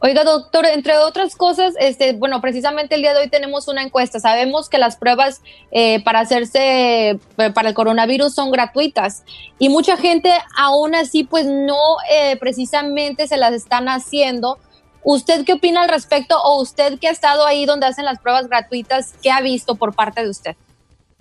Oiga, 0.06 0.22
doctor, 0.22 0.66
entre 0.66 0.98
otras 0.98 1.34
cosas, 1.34 1.72
este, 1.80 2.12
bueno, 2.12 2.42
precisamente 2.42 2.94
el 2.94 3.00
día 3.00 3.14
de 3.14 3.20
hoy 3.22 3.30
tenemos 3.30 3.68
una 3.68 3.82
encuesta. 3.82 4.20
Sabemos 4.20 4.68
que 4.68 4.76
las 4.76 4.98
pruebas 4.98 5.40
eh, 5.70 6.04
para 6.04 6.20
hacerse 6.20 7.12
eh, 7.12 7.18
para 7.54 7.70
el 7.70 7.74
coronavirus 7.74 8.34
son 8.34 8.50
gratuitas 8.50 9.24
y 9.58 9.70
mucha 9.70 9.96
gente 9.96 10.30
aún 10.58 10.94
así, 10.94 11.24
pues 11.24 11.46
no 11.46 11.78
eh, 12.10 12.36
precisamente 12.38 13.26
se 13.26 13.38
las 13.38 13.54
están 13.54 13.88
haciendo. 13.88 14.58
¿Usted 15.04 15.42
qué 15.46 15.54
opina 15.54 15.80
al 15.84 15.88
respecto 15.88 16.38
o 16.38 16.60
usted 16.60 16.98
que 16.98 17.08
ha 17.08 17.10
estado 17.10 17.46
ahí 17.46 17.64
donde 17.64 17.86
hacen 17.86 18.04
las 18.04 18.20
pruebas 18.20 18.46
gratuitas, 18.46 19.14
qué 19.22 19.30
ha 19.30 19.40
visto 19.40 19.74
por 19.74 19.94
parte 19.94 20.22
de 20.22 20.28
usted? 20.28 20.54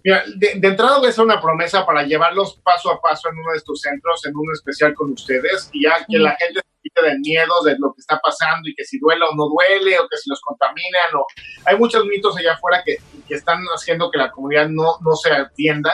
Mira, 0.04 0.26
de, 0.36 0.60
de, 0.60 0.68
entrada 0.68 0.98
voy 0.98 1.08
a 1.08 1.12
hacer 1.12 1.24
una 1.24 1.40
promesa 1.40 1.86
para 1.86 2.04
llevarlos 2.04 2.60
paso 2.62 2.92
a 2.92 3.00
paso 3.00 3.30
en 3.30 3.38
uno 3.38 3.52
de 3.54 3.60
estos 3.60 3.80
centros, 3.80 4.26
en 4.26 4.36
uno 4.36 4.52
especial 4.54 4.94
con 4.94 5.14
ustedes, 5.14 5.70
y 5.72 5.84
ya 5.84 6.06
que 6.06 6.20
la 6.20 6.36
gente 6.36 6.60
se 6.84 6.90
quite 6.90 7.06
del 7.06 7.20
miedo 7.20 7.54
de 7.64 7.76
lo 7.80 7.94
que 7.94 8.02
está 8.02 8.20
pasando 8.20 8.68
y 8.68 8.76
que 8.76 8.84
si 8.84 9.00
duele 9.00 9.26
o 9.26 9.36
no 9.36 9.48
duele, 9.50 9.98
o 10.00 10.08
que 10.10 10.18
si 10.18 10.30
los 10.30 10.42
contaminan, 10.42 11.16
o 11.16 11.26
hay 11.66 11.78
muchos 11.78 12.06
mitos 12.06 12.38
allá 12.38 12.54
afuera 12.54 12.82
que, 12.86 12.98
que 13.28 13.36
están 13.36 13.64
haciendo 13.76 14.12
que 14.12 14.18
la 14.18 14.32
comunidad 14.32 14.68
no, 14.68 14.98
no 15.02 15.16
se 15.16 15.32
atienda. 15.32 15.92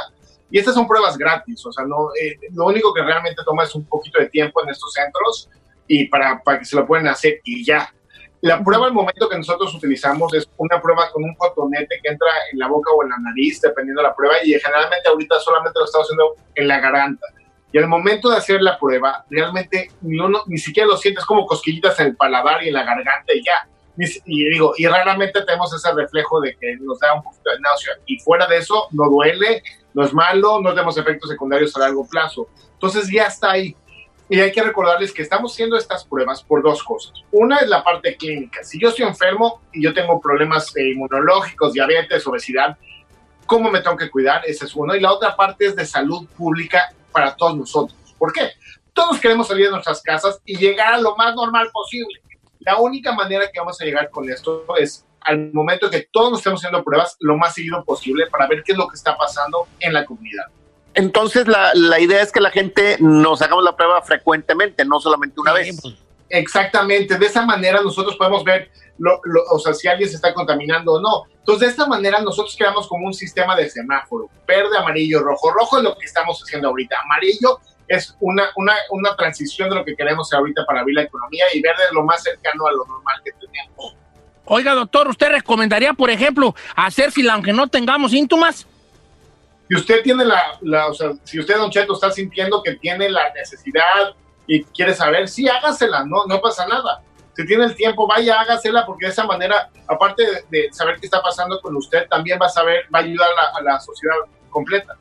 Y 0.52 0.58
estas 0.58 0.74
son 0.74 0.88
pruebas 0.88 1.18
gratis, 1.18 1.64
o 1.66 1.72
sea, 1.72 1.86
no, 1.86 2.10
eh, 2.20 2.36
lo 2.54 2.66
único 2.66 2.92
que 2.94 3.04
realmente 3.04 3.44
toma 3.46 3.64
es 3.64 3.76
un 3.76 3.86
poquito 3.86 4.20
de 4.20 4.30
tiempo 4.30 4.64
en 4.64 4.70
estos 4.70 4.92
centros 4.94 5.50
y 5.88 6.06
para, 6.08 6.42
para 6.42 6.60
que 6.60 6.66
se 6.66 6.76
lo 6.76 6.88
puedan 6.88 7.08
hacer 7.08 7.40
y 7.44 7.64
ya. 7.64 7.94
La 8.42 8.64
prueba 8.64 8.86
al 8.86 8.94
momento 8.94 9.28
que 9.28 9.38
nosotros 9.38 9.76
utilizamos 9.76 10.34
es 10.34 10.50
una 10.56 10.82
prueba 10.82 11.12
con 11.12 11.24
un 11.24 11.36
cotonete 11.36 12.00
que 12.02 12.10
entra 12.10 12.30
en 12.52 12.60
la 12.60 12.68
boca 12.68 12.90
o 12.92 13.04
en 13.04 13.10
la 13.10 13.18
nariz, 13.18 13.60
dependiendo 13.60 14.02
de 14.02 14.08
la 14.08 14.16
prueba, 14.16 14.36
y 14.44 14.54
generalmente 14.54 15.10
ahorita 15.10 15.40
solamente 15.40 15.78
lo 15.78 15.86
estamos 15.86 16.08
haciendo 16.08 16.36
en 16.56 16.68
la 16.68 16.80
garganta. 16.80 17.28
Y 17.72 17.78
al 17.78 17.88
momento 17.88 18.30
de 18.30 18.38
hacer 18.38 18.62
la 18.62 18.80
prueba, 18.80 19.26
realmente 19.30 19.92
ni, 20.02 20.20
uno, 20.20 20.42
ni 20.48 20.58
siquiera 20.58 20.88
lo 20.88 20.98
sientes 20.98 21.26
como 21.26 21.46
cosquillitas 21.46 22.00
en 22.00 22.08
el 22.08 22.16
paladar 22.16 22.64
y 22.64 22.70
en 22.70 22.74
la 22.74 22.84
garganta 22.84 23.34
y 23.34 23.44
ya. 23.44 23.68
Y 24.26 24.50
digo, 24.50 24.74
y 24.78 24.88
raramente 24.88 25.42
tenemos 25.44 25.74
ese 25.74 25.94
reflejo 25.94 26.40
de 26.40 26.56
que 26.56 26.78
nos 26.78 27.00
da 27.00 27.14
un 27.14 27.22
poquito 27.22 27.52
de 27.52 27.60
náusea. 27.60 27.94
Y 28.06 28.18
fuera 28.20 28.48
de 28.48 28.58
eso, 28.58 28.88
no 28.92 29.10
duele, 29.10 29.62
no 29.94 30.04
es 30.04 30.14
malo, 30.14 30.62
no 30.62 30.70
tenemos 30.72 30.98
efectos 30.98 31.30
secundarios 31.30 31.76
a 31.76 31.80
largo 31.80 32.08
plazo. 32.08 32.48
Entonces 32.74 33.10
ya 33.12 33.26
está 33.26 33.52
ahí. 33.52 33.76
Y 34.30 34.40
hay 34.40 34.52
que 34.52 34.62
recordarles 34.62 35.12
que 35.12 35.24
estamos 35.24 35.52
haciendo 35.52 35.76
estas 35.76 36.06
pruebas 36.06 36.44
por 36.44 36.62
dos 36.62 36.84
cosas. 36.84 37.14
Una 37.32 37.58
es 37.58 37.68
la 37.68 37.84
parte 37.84 38.16
clínica. 38.16 38.64
Si 38.64 38.80
yo 38.80 38.90
estoy 38.90 39.06
enfermo 39.06 39.62
y 39.74 39.84
yo 39.84 39.94
tengo 39.94 40.22
problemas 40.22 40.72
inmunológicos, 40.78 41.74
diabetes, 41.74 42.26
obesidad, 42.28 42.78
¿cómo 43.48 43.72
me 43.72 43.82
tengo 43.82 43.98
que 43.98 44.10
cuidar? 44.10 44.44
Esa 44.46 44.66
es 44.66 44.76
uno. 44.76 44.96
Y 44.96 45.00
la 45.00 45.12
otra 45.12 45.36
parte 45.36 45.66
es 45.66 45.76
de 45.76 45.86
salud 45.86 46.28
pública 46.38 46.94
para 47.12 47.36
todos 47.36 47.58
nosotros. 47.58 47.98
¿Por 48.18 48.34
qué? 48.34 48.52
Todos 48.94 49.20
queremos 49.20 49.48
salir 49.48 49.66
de 49.66 49.72
nuestras 49.72 50.02
casas 50.02 50.40
y 50.46 50.58
llegar 50.58 50.96
a 50.96 51.02
lo 51.02 51.16
más 51.16 51.36
normal 51.36 51.70
posible. 51.72 52.22
La 52.60 52.78
única 52.78 53.14
manera 53.14 53.50
que 53.52 53.60
vamos 53.60 53.80
a 53.82 53.86
llegar 53.86 54.10
con 54.10 54.30
esto 54.30 54.66
es 54.78 55.06
al 55.22 55.52
momento 55.54 55.90
que 55.90 56.08
todos 56.12 56.32
nos 56.32 56.40
estemos 56.40 56.60
haciendo 56.60 56.84
pruebas 56.84 57.16
lo 57.20 57.38
más 57.38 57.54
seguido 57.54 57.84
posible 57.84 58.28
para 58.28 58.48
ver 58.48 58.64
qué 58.64 58.74
es 58.74 58.78
lo 58.78 58.88
que 58.88 58.96
está 58.96 59.18
pasando 59.18 59.68
en 59.80 59.94
la 59.94 60.06
comunidad. 60.06 60.46
Entonces 60.94 61.48
la, 61.48 61.72
la 61.74 62.00
idea 62.00 62.22
es 62.22 62.32
que 62.32 62.42
la 62.42 62.52
gente 62.52 62.98
nos 63.00 63.42
hagamos 63.42 63.64
la 63.64 63.76
prueba 63.76 64.02
frecuentemente, 64.02 64.86
no 64.86 65.00
solamente 65.00 65.40
una 65.40 65.54
vez. 65.54 65.80
Exactamente, 66.30 67.18
de 67.18 67.26
esa 67.26 67.46
manera 67.46 67.82
nosotros 67.82 68.16
podemos 68.16 68.44
ver 68.44 68.70
lo, 69.00 69.20
o 69.52 69.60
sea, 69.60 69.74
si 69.74 69.88
alguien 69.88 70.10
se 70.10 70.18
está 70.18 70.34
contaminando 70.34 70.94
o 70.94 71.02
no. 71.02 71.24
Entonces, 71.40 71.62
de 71.62 71.72
esta 71.72 71.88
manera 71.88 72.20
nosotros 72.22 72.56
creamos 72.58 72.88
como 72.88 73.08
un 73.08 73.14
sistema 73.14 73.56
de 73.56 73.70
semáforo, 73.70 74.30
verde, 74.48 74.78
amarillo, 74.78 75.22
rojo. 75.22 75.52
Rojo 75.52 75.78
es 75.78 75.84
lo 75.84 75.98
que 75.98 76.06
estamos 76.06 76.40
haciendo 76.42 76.68
ahorita. 76.68 76.96
Amarillo 77.04 77.60
es 77.88 78.16
una, 78.20 78.52
una, 78.56 78.76
una 78.92 79.16
transición 79.16 79.70
de 79.70 79.78
lo 79.78 79.86
que 79.86 79.96
queremos 79.96 80.32
ahorita 80.32 80.64
para 80.68 80.82
abrir 80.82 80.96
la 80.96 81.04
economía 81.04 81.46
y 81.54 81.62
verde 81.62 81.84
es 81.88 81.94
lo 81.94 82.04
más 82.04 82.22
cercano 82.22 82.68
a 82.68 82.72
lo 82.72 82.86
normal 82.86 83.22
que 83.24 83.32
tenemos. 83.32 83.96
Oiga, 84.46 84.74
doctor, 84.74 85.08
¿usted 85.08 85.30
recomendaría, 85.30 85.94
por 85.94 86.10
ejemplo, 86.10 86.56
hacer 86.76 87.12
fila 87.12 87.34
aunque 87.34 87.54
no 87.54 87.68
tengamos 87.68 88.12
síntomas? 88.12 88.68
Si 89.68 89.76
usted 89.76 90.02
tiene 90.02 90.26
la, 90.26 90.58
la 90.62 90.88
o 90.88 90.94
sea, 90.94 91.12
si 91.24 91.40
usted, 91.40 91.56
Don 91.56 91.70
Cheto, 91.70 91.94
está 91.94 92.12
sintiendo 92.12 92.62
que 92.64 92.74
tiene 92.74 93.10
la 93.10 93.32
necesidad 93.34 94.16
y 94.50 94.64
quiere 94.64 94.96
saber, 94.96 95.30
sí, 95.30 95.48
hágasela, 95.48 96.04
no, 96.04 96.26
no 96.26 96.42
pasa 96.42 96.68
nada. 96.68 97.04
Si 97.36 97.46
tiene 97.46 97.66
el 97.66 97.76
tiempo, 97.76 98.08
vaya, 98.08 98.42
hágasela, 98.42 98.84
porque 98.84 99.06
de 99.06 99.12
esa 99.12 99.24
manera, 99.24 99.70
aparte 99.88 100.24
de, 100.50 100.70
saber 100.74 101.00
qué 101.00 101.06
está 101.06 101.22
pasando 101.22 101.62
con 101.62 101.78
usted, 101.78 102.08
también 102.10 102.40
va 102.42 102.48
a 102.48 102.50
saber, 102.50 102.86
va 102.94 103.00
a 103.00 103.04
ayudar 103.04 103.30
a 103.54 103.62
la, 103.62 103.80
sociedad 103.80 104.16
completa. 104.50 104.98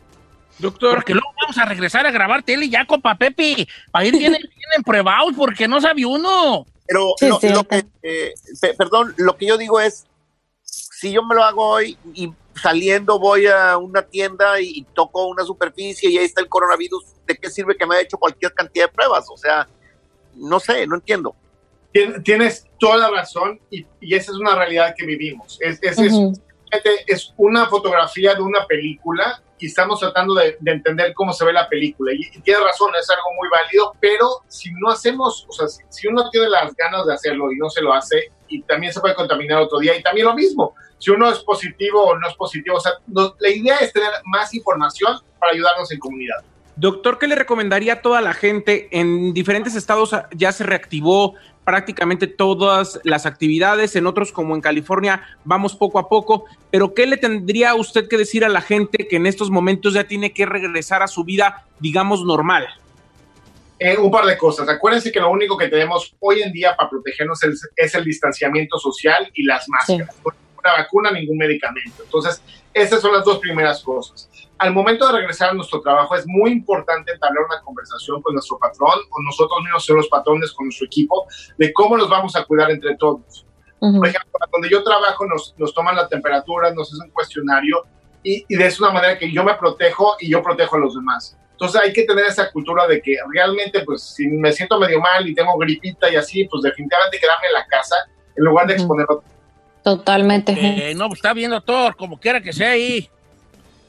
Doctor, 0.58 0.96
porque 0.96 1.14
luego 1.14 1.28
vamos 1.40 1.56
a 1.56 1.64
regresar 1.64 2.06
a 2.06 2.11
grabar 2.11 2.42
tele 2.42 2.68
ya, 2.68 2.84
copa 2.84 3.14
Pepe, 3.14 3.66
para 3.90 4.04
ir 4.04 4.18
bien, 4.18 4.32
bien 4.32 4.82
pruebados, 4.84 5.32
porque 5.34 5.66
no 5.66 5.80
sabe 5.80 6.04
uno. 6.04 6.66
Pero, 6.87 7.14
lo, 7.22 7.64
que, 7.64 7.87
eh, 8.02 8.34
perdón, 8.76 9.14
lo 9.16 9.34
que 9.37 9.46
yo 9.46 9.56
digo 9.56 9.80
es, 9.80 10.06
si 10.62 11.11
yo 11.11 11.22
me 11.22 11.34
lo 11.34 11.42
hago 11.42 11.66
hoy 11.66 11.96
y 12.12 12.30
saliendo 12.61 13.18
voy 13.18 13.47
a 13.47 13.77
una 13.77 14.03
tienda 14.03 14.61
y, 14.61 14.87
toco 14.94 15.27
una 15.27 15.44
superficie 15.44 16.11
y 16.11 16.18
ahí 16.18 16.25
está 16.25 16.40
el 16.40 16.49
coronavirus, 16.49 17.05
¿de 17.27 17.37
qué 17.37 17.51
sirve 17.51 17.77
que 17.77 17.87
me 17.87 17.94
haya 17.94 18.05
hecho 18.05 18.18
cualquier 18.18 18.53
cantidad 18.53 18.87
de 18.87 18.92
pruebas? 18.92 19.27
O 19.31 19.37
sea, 19.37 19.68
no 20.35 20.61
sé, 20.61 20.87
no 20.87 20.97
entiendo. 20.97 21.35
Tienes 22.23 22.66
toda 22.79 22.97
la 22.97 23.11
razón 23.11 23.61
y, 23.71 23.87
esa 24.14 24.33
es 24.33 24.38
una 24.38 24.55
realidad 24.55 24.94
que 24.97 25.07
vivimos. 25.07 25.59
Es, 25.61 25.79
es, 25.83 25.99
es, 27.07 27.35
una 27.37 27.66
fotografía 27.66 28.35
de 28.35 28.42
una 28.42 28.66
película 28.66 29.42
y 29.59 29.66
estamos 29.66 29.99
tratando 29.99 30.35
de, 30.35 30.57
entender 30.66 31.12
cómo 31.14 31.33
se 31.33 31.44
ve 31.44 31.53
la 31.53 31.68
película. 31.68 32.12
Y, 32.12 32.40
tiene 32.42 32.61
razón, 32.61 32.92
es 32.99 33.09
algo 33.11 33.33
muy 33.37 33.49
válido, 33.49 33.94
pero 34.01 34.29
si 34.49 34.71
no 34.73 34.90
hacemos, 34.90 35.47
o 35.49 35.53
sea, 35.53 35.66
si 35.68 36.07
uno 36.07 36.29
tiene 36.31 36.49
las 36.49 36.75
ganas 36.75 37.07
de 37.07 37.14
hacerlo 37.14 37.51
y 37.51 37.57
no 37.57 37.68
se 37.71 37.83
lo 37.83 37.92
hace, 37.92 38.31
y 38.48 38.62
también 38.62 38.92
se 38.92 39.00
puede 39.00 39.14
contaminar 39.14 39.58
otro 39.58 39.78
día. 39.78 39.96
Y 39.96 40.02
también 40.02 40.26
lo 40.26 40.34
mismo, 40.34 40.74
si 40.98 41.11
uno 41.11 41.30
es 41.30 41.38
positivo 41.40 42.04
o 42.04 42.18
no 42.18 42.28
es 42.28 42.34
positivo. 42.34 42.76
O 42.76 42.80
sea, 42.80 42.92
la 43.06 43.48
idea 43.48 43.76
es 43.78 43.92
tener 43.92 44.11
más 44.24 44.54
información 44.54 45.18
para 45.38 45.52
ayudarnos 45.52 45.90
en 45.92 45.98
comunidad. 45.98 46.37
Doctor, 46.76 47.18
¿qué 47.18 47.26
le 47.26 47.34
recomendaría 47.34 47.94
a 47.94 48.02
toda 48.02 48.20
la 48.20 48.34
gente? 48.34 48.88
En 48.92 49.34
diferentes 49.34 49.74
estados 49.74 50.14
ya 50.32 50.52
se 50.52 50.62
reactivó 50.62 51.34
prácticamente 51.64 52.28
todas 52.28 52.98
las 53.04 53.26
actividades, 53.26 53.94
en 53.94 54.06
otros 54.06 54.32
como 54.32 54.54
en 54.54 54.62
California 54.62 55.22
vamos 55.44 55.76
poco 55.76 55.98
a 55.98 56.08
poco, 56.08 56.46
pero 56.70 56.94
¿qué 56.94 57.06
le 57.06 57.18
tendría 57.18 57.74
usted 57.74 58.08
que 58.08 58.16
decir 58.16 58.42
a 58.42 58.48
la 58.48 58.62
gente 58.62 59.06
que 59.06 59.16
en 59.16 59.26
estos 59.26 59.50
momentos 59.50 59.92
ya 59.92 60.04
tiene 60.04 60.32
que 60.32 60.46
regresar 60.46 61.02
a 61.02 61.08
su 61.08 61.24
vida, 61.24 61.66
digamos, 61.78 62.24
normal? 62.24 62.68
Eh, 63.79 63.97
un 63.97 64.11
par 64.11 64.27
de 64.27 64.37
cosas. 64.37 64.69
Acuérdense 64.69 65.12
que 65.12 65.21
lo 65.21 65.31
único 65.31 65.57
que 65.57 65.69
tenemos 65.69 66.14
hoy 66.19 66.43
en 66.43 66.53
día 66.53 66.75
para 66.75 66.91
protegernos 66.91 67.41
es, 67.77 67.95
el 67.95 68.05
distanciamiento 68.05 68.77
social 68.79 69.31
y 69.35 69.45
las 69.45 69.69
máscaras. 69.69 70.17
Una 70.25 70.73
vacuna, 70.79 71.12
ningún 71.12 71.38
medicamento. 71.38 72.03
Entonces, 72.03 72.43
esas 72.75 73.01
son 73.01 73.12
las 73.12 73.25
dos 73.25 73.38
primeras 73.38 73.83
cosas. 73.83 74.29
Al 74.59 74.73
momento 74.73 75.07
de 75.07 75.12
regresar 75.12 75.51
a 75.51 75.55
nuestro 75.55 75.81
trabajo, 75.81 76.17
es 76.17 76.27
muy 76.27 76.51
importante 76.51 77.12
entablar 77.12 77.45
una 77.45 77.61
conversación 77.62 78.21
con 78.21 78.35
nuestro 78.35 78.59
patrón 78.59 78.99
o 79.11 79.23
nosotros 79.23 79.61
mismos 79.62 79.85
ser 79.85 79.95
los 79.95 80.09
patrones 80.09 80.51
con 80.53 80.67
nuestro 80.67 80.87
equipo 80.87 81.29
de 81.57 81.73
cómo 81.73 81.97
nos 81.97 82.09
vamos 82.09 82.35
a 82.35 82.45
cuidar 82.45 82.73
entre 82.73 82.97
todos. 82.97 83.47
Por 83.79 84.09
ejemplo, 84.09 84.33
donde 84.53 84.69
yo 84.69 84.83
trabajo, 84.83 85.25
nos, 85.27 85.55
nos 85.57 85.73
toman 85.73 85.95
la 85.95 86.09
temperatura, 86.09 86.73
nos 86.73 86.93
hacen 86.93 87.07
un 87.07 87.11
cuestionario 87.12 87.85
y, 88.25 88.45
y 88.49 88.57
de 88.57 88.67
esa 88.67 88.91
manera 88.91 89.17
que 89.17 89.31
yo 89.31 89.45
me 89.45 89.55
protejo 89.55 90.17
y 90.19 90.31
yo 90.31 90.43
protejo 90.43 90.75
a 90.75 90.81
los 90.81 90.97
demás. 90.97 91.38
Entonces 91.61 91.81
hay 91.83 91.92
que 91.92 92.05
tener 92.05 92.25
esa 92.25 92.53
cultura 92.53 92.87
de 92.87 93.03
que 93.03 93.16
realmente, 93.35 93.81
pues, 93.81 94.14
si 94.14 94.29
me 94.29 94.53
siento 94.53 94.79
medio 94.79 95.01
mal 95.01 95.29
y 95.29 95.35
tengo 95.35 95.59
gripita 95.59 96.09
y 96.09 96.14
así, 96.14 96.44
pues 96.44 96.62
definitivamente 96.62 97.18
quedarme 97.18 97.49
en 97.49 97.53
la 97.53 97.66
casa 97.66 97.97
en 98.37 98.44
lugar 98.44 98.68
de 98.68 98.75
exponerlo. 98.75 99.25
Totalmente. 99.83 100.53
Eh, 100.53 100.94
no, 100.94 101.09
pues 101.09 101.18
está 101.18 101.33
bien, 101.33 101.51
doctor, 101.51 101.97
como 101.97 102.21
quiera 102.21 102.40
que 102.40 102.53
sea 102.53 102.71
ahí. 102.71 103.11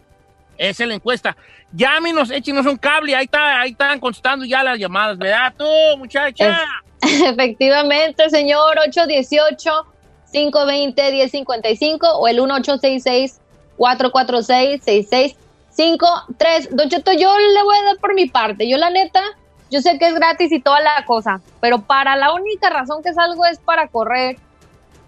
Esa 0.57 0.85
es 0.85 0.89
la 0.89 0.95
encuesta. 0.95 1.37
Llámenos, 1.73 2.31
échenos 2.31 2.65
un 2.65 2.79
cable. 2.79 3.15
Ahí, 3.15 3.27
está, 3.27 3.61
ahí 3.61 3.73
están 3.73 4.01
contestando 4.01 4.47
ya 4.47 4.65
las 4.65 4.79
llamadas, 4.79 5.19
¿verdad 5.19 5.53
tú, 5.59 5.69
muchacha? 5.99 6.65
efectivamente, 7.03 8.31
señor. 8.31 8.79
818-520-1055 10.33 11.99
o 12.15 12.29
el 12.29 12.37
1866 12.37 13.41
446-6653. 15.77 16.69
Don 16.71 16.89
Cheto, 16.89 17.13
yo 17.13 17.37
le 17.39 17.63
voy 17.63 17.77
a 17.77 17.85
dar 17.85 17.97
por 17.99 18.15
mi 18.15 18.29
parte. 18.29 18.69
Yo 18.69 18.77
la 18.77 18.91
neta, 18.91 19.23
yo 19.71 19.81
sé 19.81 19.99
que 19.99 20.09
es 20.09 20.15
gratis 20.15 20.53
y 20.53 20.61
toda 20.61 20.81
la 20.81 21.05
cosa, 21.07 21.41
pero 21.61 21.83
para 21.83 22.17
la 22.17 22.33
única 22.33 22.71
razón 22.71 23.03
que 23.03 23.13
salgo 23.13 23.45
es 23.47 23.59
para 23.59 23.89
correr 23.89 24.37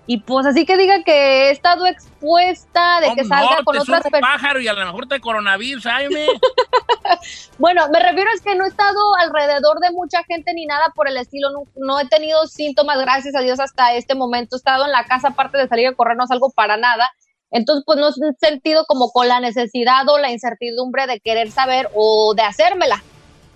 y 0.09 0.19
pues 0.19 0.47
así 0.47 0.65
que 0.65 0.77
diga 0.77 1.03
que 1.03 1.49
he 1.49 1.51
estado 1.51 1.85
expuesta, 1.85 3.01
de 3.01 3.13
que 3.15 3.25
salga 3.25 3.65
con 3.65 3.77
otras 3.77 4.03
personas. 4.05 4.21
pájaro 4.21 4.61
y 4.61 4.69
a 4.69 4.73
lo 4.73 4.87
mejor 4.87 5.09
te 5.09 5.21
coronavirus, 5.21 5.85
me. 5.85 6.27
bueno, 7.59 7.89
me 7.91 7.99
refiero 7.99 8.31
a 8.31 8.43
que 8.43 8.55
no 8.55 8.65
he 8.65 8.69
estado 8.69 8.99
alrededor 9.17 9.81
de 9.81 9.91
mucha 9.91 10.23
gente 10.23 10.55
ni 10.55 10.65
nada 10.65 10.93
por 10.95 11.09
el 11.09 11.17
estilo. 11.17 11.49
No, 11.75 11.99
he 11.99 12.07
tenido 12.07 12.47
síntomas, 12.47 13.01
gracias 13.01 13.35
a 13.35 13.41
Dios, 13.41 13.59
hasta 13.59 13.95
este 13.95 14.15
momento. 14.15 14.55
He 14.55 14.59
estado 14.59 14.85
en 14.85 14.93
la 14.93 15.05
casa, 15.05 15.29
aparte 15.29 15.59
de 15.59 15.67
salir 15.67 15.89
a 15.89 15.95
correr, 15.95 16.17
no 16.17 16.27
salgo 16.29 16.51
para 16.51 16.77
nada. 16.77 17.11
Entonces, 17.51 17.85
pues 17.87 17.99
no 17.99 18.09
he 18.09 18.33
sentido 18.39 18.85
como 18.87 19.11
con 19.11 19.29
la 19.29 19.41
necesidad 19.41 20.09
o 20.09 20.19
la 20.19 20.31
incertidumbre 20.31 21.07
de 21.07 21.21
querer 21.21 21.51
saber 21.51 21.89
o 21.95 22.35
de 22.35 22.43
hacérmela. 22.43 23.03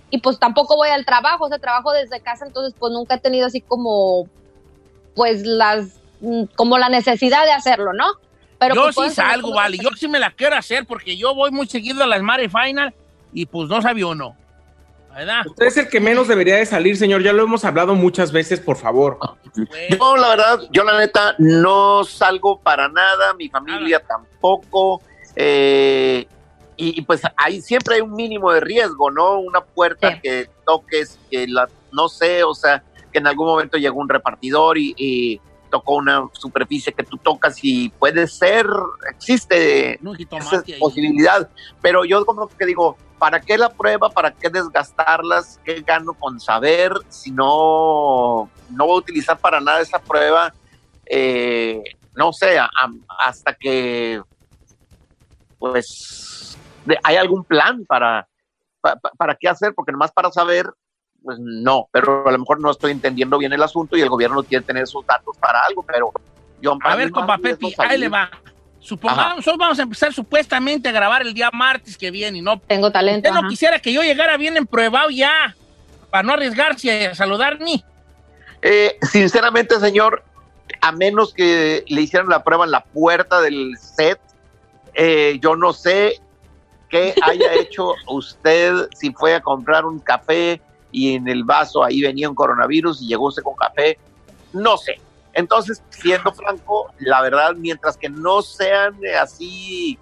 Y 0.09 0.19
pues 0.19 0.39
tampoco 0.39 0.75
voy 0.75 0.89
al 0.89 1.05
trabajo, 1.05 1.45
o 1.45 1.49
sea, 1.49 1.59
trabajo 1.59 1.91
desde 1.91 2.21
casa, 2.21 2.45
entonces 2.45 2.75
pues 2.77 2.91
nunca 2.91 3.15
he 3.15 3.19
tenido 3.19 3.47
así 3.47 3.61
como, 3.61 4.27
pues 5.15 5.45
las 5.45 6.01
Mm, 6.21 6.43
como 6.55 6.77
la 6.77 6.87
necesidad 6.87 7.43
de 7.45 7.51
hacerlo, 7.51 7.93
¿no? 7.93 8.05
Pero 8.59 8.75
yo 8.75 8.91
pues, 8.93 9.09
sí 9.09 9.15
salgo, 9.15 9.53
vale, 9.53 9.77
yo 9.77 9.89
sí 9.97 10.07
me 10.07 10.19
la 10.19 10.29
quiero 10.29 10.55
hacer 10.55 10.85
porque 10.85 11.17
yo 11.17 11.33
voy 11.33 11.49
muy 11.49 11.65
seguido 11.65 12.03
a 12.03 12.07
las 12.07 12.21
Mare 12.21 12.47
Final 12.47 12.93
y 13.33 13.47
pues 13.47 13.67
no 13.69 13.81
sabía 13.81 14.05
uno. 14.05 14.35
¿Verdad? 15.15 15.43
Usted 15.47 15.65
es 15.65 15.77
el 15.77 15.89
que 15.89 15.99
menos 15.99 16.27
debería 16.27 16.57
de 16.57 16.65
salir, 16.65 16.97
señor. 16.97 17.21
Ya 17.21 17.33
lo 17.33 17.43
hemos 17.43 17.65
hablado 17.65 17.95
muchas 17.95 18.31
veces, 18.31 18.59
por 18.59 18.77
favor. 18.77 19.17
Yo, 19.89 20.17
la 20.17 20.29
verdad, 20.29 20.59
yo 20.71 20.83
la 20.83 20.99
neta 20.99 21.35
no 21.37 22.03
salgo 22.03 22.59
para 22.59 22.87
nada, 22.87 23.33
mi 23.33 23.49
familia 23.49 23.99
tampoco. 23.99 25.01
Eh, 25.35 26.27
y, 26.77 27.01
pues 27.03 27.21
ahí 27.37 27.61
siempre 27.61 27.95
hay 27.95 28.01
un 28.01 28.13
mínimo 28.13 28.51
de 28.51 28.59
riesgo, 28.59 29.11
¿no? 29.11 29.39
Una 29.39 29.61
puerta 29.61 30.19
que 30.19 30.49
toques, 30.65 31.19
que 31.29 31.47
la, 31.47 31.69
no 31.91 32.09
sé, 32.09 32.43
o 32.43 32.55
sea, 32.55 32.83
que 33.13 33.19
en 33.19 33.27
algún 33.27 33.47
momento 33.47 33.77
llegó 33.77 33.99
un 33.99 34.09
repartidor 34.09 34.77
y 34.79 35.39
tocó 35.71 35.95
una 35.95 36.29
superficie 36.33 36.93
que 36.93 37.03
tú 37.03 37.17
tocas 37.17 37.57
y 37.63 37.89
puede 37.89 38.27
ser, 38.27 38.67
existe 39.09 39.99
esa 40.29 40.63
posibilidad, 40.79 41.49
pero 41.81 42.05
yo 42.05 42.23
como 42.25 42.47
que 42.47 42.65
digo, 42.67 42.97
¿para 43.21 43.39
qué 43.39 43.55
la 43.55 43.69
prueba? 43.69 44.09
¿Para 44.09 44.31
qué 44.31 44.49
desgastarlas? 44.49 45.59
¿Qué 45.63 45.81
gano 45.81 46.15
con 46.15 46.39
saber 46.39 46.91
si 47.09 47.29
no, 47.29 48.49
no 48.71 48.85
voy 48.87 48.95
a 48.95 48.97
utilizar 48.97 49.37
para 49.37 49.61
nada 49.61 49.79
esa 49.79 49.99
prueba? 49.99 50.51
Eh, 51.05 51.83
no 52.15 52.33
sé, 52.33 52.57
hasta 53.19 53.53
que 53.53 54.19
pues 55.59 56.57
hay 57.03 57.15
algún 57.15 57.43
plan 57.43 57.85
para, 57.85 58.27
para, 58.81 58.99
para 59.15 59.35
qué 59.35 59.47
hacer, 59.47 59.75
porque 59.75 59.91
nomás 59.91 60.11
para 60.11 60.31
saber 60.31 60.65
pues 61.21 61.37
no, 61.39 61.89
pero 61.91 62.27
a 62.27 62.31
lo 62.31 62.39
mejor 62.39 62.59
no 62.59 62.71
estoy 62.71 62.89
entendiendo 62.89 63.37
bien 63.37 63.53
el 63.53 63.61
asunto 63.61 63.95
y 63.95 64.01
el 64.01 64.09
gobierno 64.09 64.41
quiere 64.41 64.65
tener 64.65 64.81
esos 64.81 65.05
datos 65.05 65.37
para 65.37 65.61
algo, 65.69 65.83
pero 65.83 66.11
yo... 66.59 66.75
A 66.83 66.95
ver, 66.95 67.11
compa 67.11 67.37
Pepi, 67.37 67.75
ahí 67.77 67.99
le 67.99 68.09
va. 68.09 68.31
Supongamos, 68.81 69.45
vamos 69.45 69.79
a 69.79 69.83
empezar 69.83 70.11
supuestamente 70.11 70.89
a 70.89 70.91
grabar 70.91 71.21
el 71.21 71.33
día 71.33 71.49
martes 71.53 71.97
que 71.97 72.09
viene 72.09 72.39
y 72.39 72.41
no... 72.41 72.59
Tengo 72.59 72.91
talento. 72.91 73.29
Usted 73.29 73.41
no 73.41 73.47
quisiera 73.47 73.79
que 73.79 73.93
yo 73.93 74.01
llegara 74.01 74.37
bien 74.37 74.57
empruebado 74.57 75.11
ya, 75.11 75.55
para 76.09 76.23
no 76.23 76.33
arriesgarse 76.33 77.07
a 77.07 77.15
saludar 77.15 77.59
ni. 77.61 77.83
Eh, 78.61 78.97
sinceramente, 79.03 79.79
señor, 79.79 80.23
a 80.81 80.91
menos 80.91 81.33
que 81.33 81.85
le 81.87 82.01
hicieran 82.01 82.27
la 82.27 82.43
prueba 82.43 82.65
en 82.65 82.71
la 82.71 82.83
puerta 82.83 83.39
del 83.39 83.77
set, 83.77 84.19
eh, 84.95 85.37
yo 85.41 85.55
no 85.55 85.73
sé 85.73 86.19
qué 86.89 87.13
haya 87.23 87.53
hecho 87.53 87.93
usted, 88.07 88.89
si 88.95 89.11
fue 89.13 89.35
a 89.35 89.41
comprar 89.41 89.85
un 89.85 89.99
café, 89.99 90.59
y 90.91 91.15
en 91.15 91.27
el 91.27 91.43
vaso 91.43 91.83
ahí 91.83 92.01
venía 92.01 92.29
un 92.29 92.35
coronavirus 92.35 93.01
y 93.01 93.07
llegó 93.07 93.27
usted 93.27 93.43
con 93.43 93.55
café, 93.55 93.97
no 94.53 94.75
sé. 94.77 94.99
Entonces, 95.33 95.81
siendo 95.89 96.33
franco, 96.33 96.93
la 96.99 97.21
verdad, 97.21 97.53
mientras 97.55 97.97
que 97.97 98.09
no 98.09 98.41
sean 98.41 98.95
así, 99.19 99.97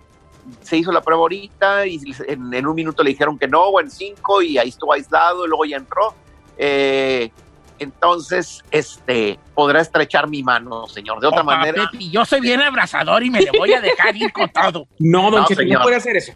se 0.62 0.78
hizo 0.78 0.92
la 0.92 1.02
prueba 1.02 1.22
ahorita 1.22 1.86
y 1.86 2.00
en, 2.28 2.66
un 2.66 2.76
minuto 2.76 3.04
le 3.04 3.12
dijeron 3.12 3.38
que 3.38 3.48
no, 3.48 3.62
o 3.64 3.80
en 3.80 3.92
cinco, 3.92 4.42
y 4.42 4.58
ahí 4.58 4.70
estuvo 4.70 4.94
aislado, 4.94 5.46
y 5.46 5.50
luego 5.50 5.66
ya 5.66 5.78
entró. 5.78 6.14
Eh, 6.58 7.32
entonces, 7.80 8.64
este, 8.72 9.40
podrá 9.56 9.82
estrechar 9.82 10.28
mi 10.28 10.44
mano, 10.44 10.88
señor. 10.88 11.22
De 11.22 11.28
otra 11.28 11.44
manera. 11.44 11.90
yo 11.94 12.26
soy 12.26 12.42
bien 12.42 12.62
abrazador 12.62 13.24
y 13.24 13.30
me 13.30 13.42
le 13.42 13.52
voy 13.58 13.74
a 13.74 13.82
dejar 13.82 14.16
ir 14.16 14.32
con 14.34 14.50
todo. 14.50 14.88
No, 15.00 15.32
don 15.32 15.46
no, 15.50 15.64
no 15.66 15.82
puede 15.82 15.96
hacer 15.96 16.18
eso. 16.18 16.34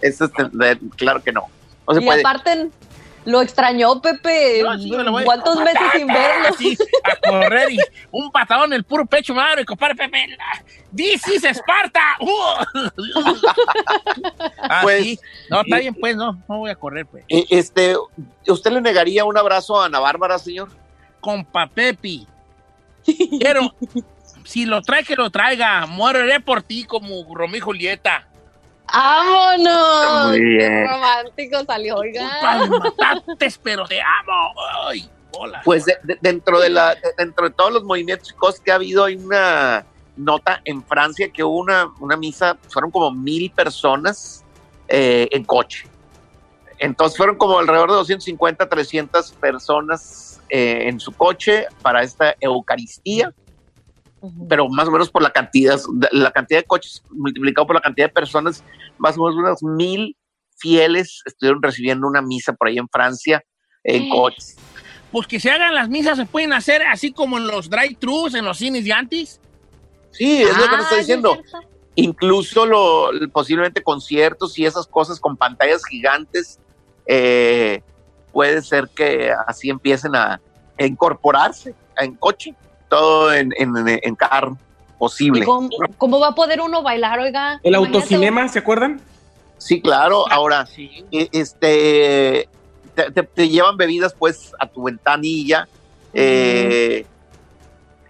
eso 0.00 0.30
claro 0.96 1.22
que 1.22 1.32
no. 1.32 1.46
no 1.88 2.00
y 2.00 2.08
aparte, 2.08 2.68
lo 3.24 3.42
extrañó 3.42 4.00
Pepe. 4.00 4.62
¿Cuántos 5.24 5.60
meses 5.60 5.82
sin 5.94 6.06
verlo? 6.06 6.48
a 7.04 7.28
correr 7.28 7.72
y 7.72 7.78
un 8.10 8.30
patadón 8.30 8.72
en 8.72 8.78
el 8.78 8.84
puro 8.84 9.06
pecho, 9.06 9.34
madre, 9.34 9.64
compadre 9.64 9.94
Pepe. 9.94 10.36
This 10.94 11.26
is 11.28 11.44
Esparta. 11.44 12.00
Uh. 12.20 12.64
pues, 14.82 15.20
no, 15.48 15.62
está 15.62 15.78
bien, 15.78 15.94
pues, 15.94 16.16
no, 16.16 16.42
no 16.48 16.58
voy 16.58 16.70
a 16.70 16.74
correr, 16.74 17.06
pues. 17.06 17.24
Este, 17.28 17.96
¿usted 18.46 18.72
le 18.72 18.80
negaría 18.80 19.24
un 19.24 19.36
abrazo 19.36 19.80
a 19.80 19.86
Ana 19.86 20.00
Bárbara, 20.00 20.38
señor? 20.38 20.70
Compa 21.20 21.68
Pepe. 21.68 22.26
Quiero, 23.04 23.74
si 24.44 24.66
lo 24.66 24.82
trae, 24.82 25.04
que 25.04 25.16
lo 25.16 25.30
traiga. 25.30 25.86
Muere 25.86 26.40
por 26.40 26.62
ti 26.62 26.84
como 26.84 27.34
Romeo 27.34 27.56
y 27.56 27.60
Julieta. 27.60 28.26
¡Vámonos! 28.92 30.28
Muy 30.28 30.40
bien. 30.40 30.58
Qué 30.58 30.86
romántico 30.86 31.64
salió, 31.64 31.96
oiga. 31.96 32.68
mataste, 32.68 33.60
pero 33.62 33.86
te 33.86 34.00
amo. 34.00 34.54
Ay, 34.86 35.08
hola. 35.32 35.62
Pues 35.64 35.86
dentro, 36.20 36.60
de 36.60 36.70
la, 36.70 36.96
dentro 37.16 37.48
de 37.48 37.54
todos 37.54 37.72
los 37.72 37.84
movimientos 37.84 38.34
que 38.64 38.72
ha 38.72 38.74
habido, 38.74 39.04
hay 39.04 39.16
una 39.16 39.86
nota 40.16 40.60
en 40.64 40.84
Francia 40.84 41.30
que 41.32 41.42
hubo 41.42 41.58
una, 41.58 41.90
una 42.00 42.16
misa, 42.16 42.58
fueron 42.68 42.90
como 42.90 43.10
mil 43.10 43.50
personas 43.50 44.44
eh, 44.88 45.28
en 45.30 45.44
coche. 45.44 45.86
Entonces 46.78 47.16
fueron 47.16 47.36
como 47.36 47.58
alrededor 47.58 47.90
de 47.90 47.96
250, 47.96 48.68
300 48.68 49.32
personas 49.32 50.40
eh, 50.50 50.88
en 50.88 51.00
su 51.00 51.12
coche 51.12 51.66
para 51.80 52.02
esta 52.02 52.34
Eucaristía 52.40 53.32
pero 54.48 54.68
más 54.68 54.88
o 54.88 54.92
menos 54.92 55.10
por 55.10 55.22
la 55.22 55.30
cantidad, 55.30 55.80
la 56.12 56.30
cantidad 56.30 56.60
de 56.60 56.66
coches 56.66 57.02
multiplicado 57.10 57.66
por 57.66 57.76
la 57.76 57.82
cantidad 57.82 58.06
de 58.06 58.12
personas, 58.12 58.62
más 58.98 59.18
o 59.18 59.24
menos 59.24 59.36
unas 59.36 59.62
mil 59.62 60.16
fieles 60.56 61.22
estuvieron 61.24 61.62
recibiendo 61.62 62.06
una 62.06 62.22
misa 62.22 62.52
por 62.52 62.68
ahí 62.68 62.78
en 62.78 62.88
Francia 62.88 63.42
en 63.82 64.08
coches. 64.08 64.56
Pues 65.10 65.26
que 65.26 65.40
se 65.40 65.50
hagan 65.50 65.74
las 65.74 65.88
misas, 65.88 66.16
se 66.16 66.26
pueden 66.26 66.52
hacer 66.52 66.82
así 66.82 67.12
como 67.12 67.36
en 67.36 67.46
los 67.46 67.68
drive-thrus, 67.68 68.34
en 68.34 68.44
los 68.44 68.58
cines 68.58 68.84
de 68.84 68.92
antes. 68.92 69.40
Sí, 70.10 70.42
es 70.42 70.56
lo 70.56 70.64
que 70.64 70.76
nos 70.76 70.82
estoy 70.82 70.98
diciendo. 71.00 71.38
Incluso 71.94 72.64
lo, 72.64 73.10
posiblemente 73.32 73.82
conciertos 73.82 74.58
y 74.58 74.64
esas 74.64 74.86
cosas 74.86 75.20
con 75.20 75.36
pantallas 75.36 75.84
gigantes, 75.84 76.58
eh, 77.06 77.82
puede 78.32 78.62
ser 78.62 78.88
que 78.94 79.32
así 79.46 79.68
empiecen 79.68 80.14
a 80.14 80.40
incorporarse 80.78 81.74
en 81.98 82.14
coche 82.14 82.54
todo 82.92 83.32
en, 83.32 83.54
en, 83.56 84.14
carro 84.14 84.58
posible. 84.98 85.46
Cómo, 85.46 86.20
va 86.20 86.28
a 86.28 86.34
poder 86.34 86.60
uno 86.60 86.82
bailar, 86.82 87.18
oiga? 87.20 87.58
El 87.62 87.74
autocinema, 87.74 88.46
¿se 88.48 88.58
acuerdan? 88.58 89.00
Sí, 89.56 89.80
claro. 89.80 90.30
Ahora, 90.30 90.66
sí. 90.66 91.02
E, 91.10 91.26
este, 91.32 92.50
te, 93.34 93.48
llevan 93.48 93.78
bebidas 93.78 94.12
pues 94.12 94.52
a 94.58 94.66
tu 94.66 94.82
ventanilla 94.82 95.66
eh, 96.12 97.06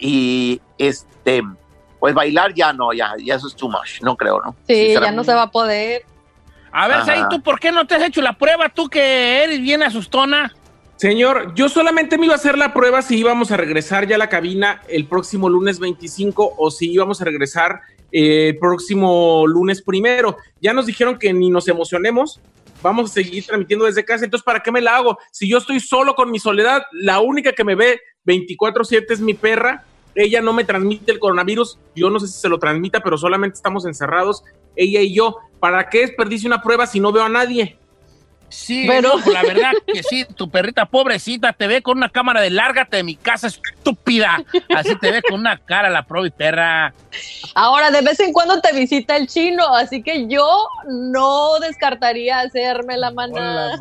y 0.00 0.60
este, 0.78 1.42
pues 2.00 2.12
bailar 2.12 2.52
ya 2.52 2.72
no, 2.72 2.92
ya, 2.92 3.12
ya 3.24 3.36
eso 3.36 3.46
es 3.46 3.54
too 3.54 3.68
much, 3.68 4.00
no 4.02 4.16
creo, 4.16 4.40
¿no? 4.44 4.56
Sí, 4.66 4.94
ya 4.94 5.12
no 5.12 5.22
se 5.22 5.32
va 5.32 5.42
a 5.42 5.50
poder. 5.52 6.04
A 6.72 6.88
ver, 6.88 7.04
Say, 7.04 7.22
¿tú 7.30 7.40
por 7.40 7.60
qué 7.60 7.70
no 7.70 7.86
te 7.86 7.94
has 7.94 8.02
hecho 8.02 8.20
la 8.20 8.32
prueba? 8.32 8.68
Tú 8.68 8.88
que 8.88 9.44
eres 9.44 9.60
bien 9.60 9.84
asustona. 9.84 10.52
Señor, 11.02 11.52
yo 11.56 11.68
solamente 11.68 12.16
me 12.16 12.26
iba 12.26 12.34
a 12.34 12.36
hacer 12.36 12.56
la 12.56 12.72
prueba 12.72 13.02
si 13.02 13.18
íbamos 13.18 13.50
a 13.50 13.56
regresar 13.56 14.06
ya 14.06 14.14
a 14.14 14.18
la 14.18 14.28
cabina 14.28 14.82
el 14.86 15.08
próximo 15.08 15.48
lunes 15.48 15.80
25 15.80 16.54
o 16.56 16.70
si 16.70 16.92
íbamos 16.92 17.20
a 17.20 17.24
regresar 17.24 17.80
eh, 18.12 18.50
el 18.50 18.58
próximo 18.58 19.44
lunes 19.48 19.82
primero. 19.82 20.36
Ya 20.60 20.72
nos 20.72 20.86
dijeron 20.86 21.18
que 21.18 21.32
ni 21.32 21.50
nos 21.50 21.66
emocionemos, 21.66 22.38
vamos 22.84 23.10
a 23.10 23.14
seguir 23.14 23.44
transmitiendo 23.44 23.86
desde 23.86 24.04
casa. 24.04 24.24
Entonces, 24.24 24.44
¿para 24.44 24.60
qué 24.60 24.70
me 24.70 24.80
la 24.80 24.94
hago? 24.94 25.18
Si 25.32 25.48
yo 25.48 25.58
estoy 25.58 25.80
solo 25.80 26.14
con 26.14 26.30
mi 26.30 26.38
soledad, 26.38 26.84
la 26.92 27.18
única 27.18 27.50
que 27.50 27.64
me 27.64 27.74
ve 27.74 28.00
24/7 28.24 29.12
es 29.12 29.20
mi 29.20 29.34
perra. 29.34 29.82
Ella 30.14 30.40
no 30.40 30.52
me 30.52 30.62
transmite 30.62 31.10
el 31.10 31.18
coronavirus. 31.18 31.80
Yo 31.96 32.10
no 32.10 32.20
sé 32.20 32.28
si 32.28 32.38
se 32.38 32.48
lo 32.48 32.60
transmita, 32.60 33.00
pero 33.00 33.18
solamente 33.18 33.56
estamos 33.56 33.86
encerrados, 33.86 34.44
ella 34.76 35.00
y 35.00 35.12
yo. 35.12 35.38
¿Para 35.58 35.88
qué 35.88 36.02
desperdicio 36.02 36.46
una 36.46 36.62
prueba 36.62 36.86
si 36.86 37.00
no 37.00 37.10
veo 37.10 37.24
a 37.24 37.28
nadie? 37.28 37.76
Sí, 38.52 38.84
pero 38.86 39.18
la 39.32 39.42
verdad 39.42 39.72
que 39.86 40.02
sí, 40.02 40.26
tu 40.36 40.50
perrita 40.50 40.84
pobrecita 40.84 41.54
te 41.54 41.66
ve 41.66 41.82
con 41.82 41.96
una 41.96 42.10
cámara 42.10 42.42
de 42.42 42.50
lárgate 42.50 42.98
de 42.98 43.02
mi 43.02 43.16
casa, 43.16 43.46
estúpida. 43.46 44.44
Así 44.76 44.94
te 44.96 45.10
ve 45.10 45.22
con 45.22 45.40
una 45.40 45.56
cara 45.56 45.88
la 45.88 46.02
pro 46.02 46.26
y 46.26 46.30
perra. 46.30 46.92
Ahora, 47.54 47.90
de 47.90 48.02
vez 48.02 48.20
en 48.20 48.32
cuando 48.32 48.60
te 48.60 48.74
visita 48.74 49.16
el 49.16 49.26
chino, 49.26 49.74
así 49.74 50.02
que 50.02 50.28
yo 50.28 50.68
no 50.86 51.58
descartaría 51.60 52.40
hacerme 52.40 52.98
la 52.98 53.10
manada. 53.10 53.80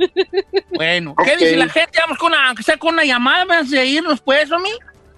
bueno, 0.74 1.14
¿qué 1.24 1.36
dice 1.36 1.56
la 1.56 1.68
gente? 1.68 2.00
Vamos 2.00 2.18
con 2.18 2.32
una, 2.32 2.48
aunque 2.48 2.64
sea 2.64 2.76
con 2.76 2.94
una 2.94 3.04
llamada, 3.04 3.44
vamos 3.44 3.72
a 3.72 3.84
irnos 3.84 4.20
pues, 4.20 4.50
mí? 4.50 4.70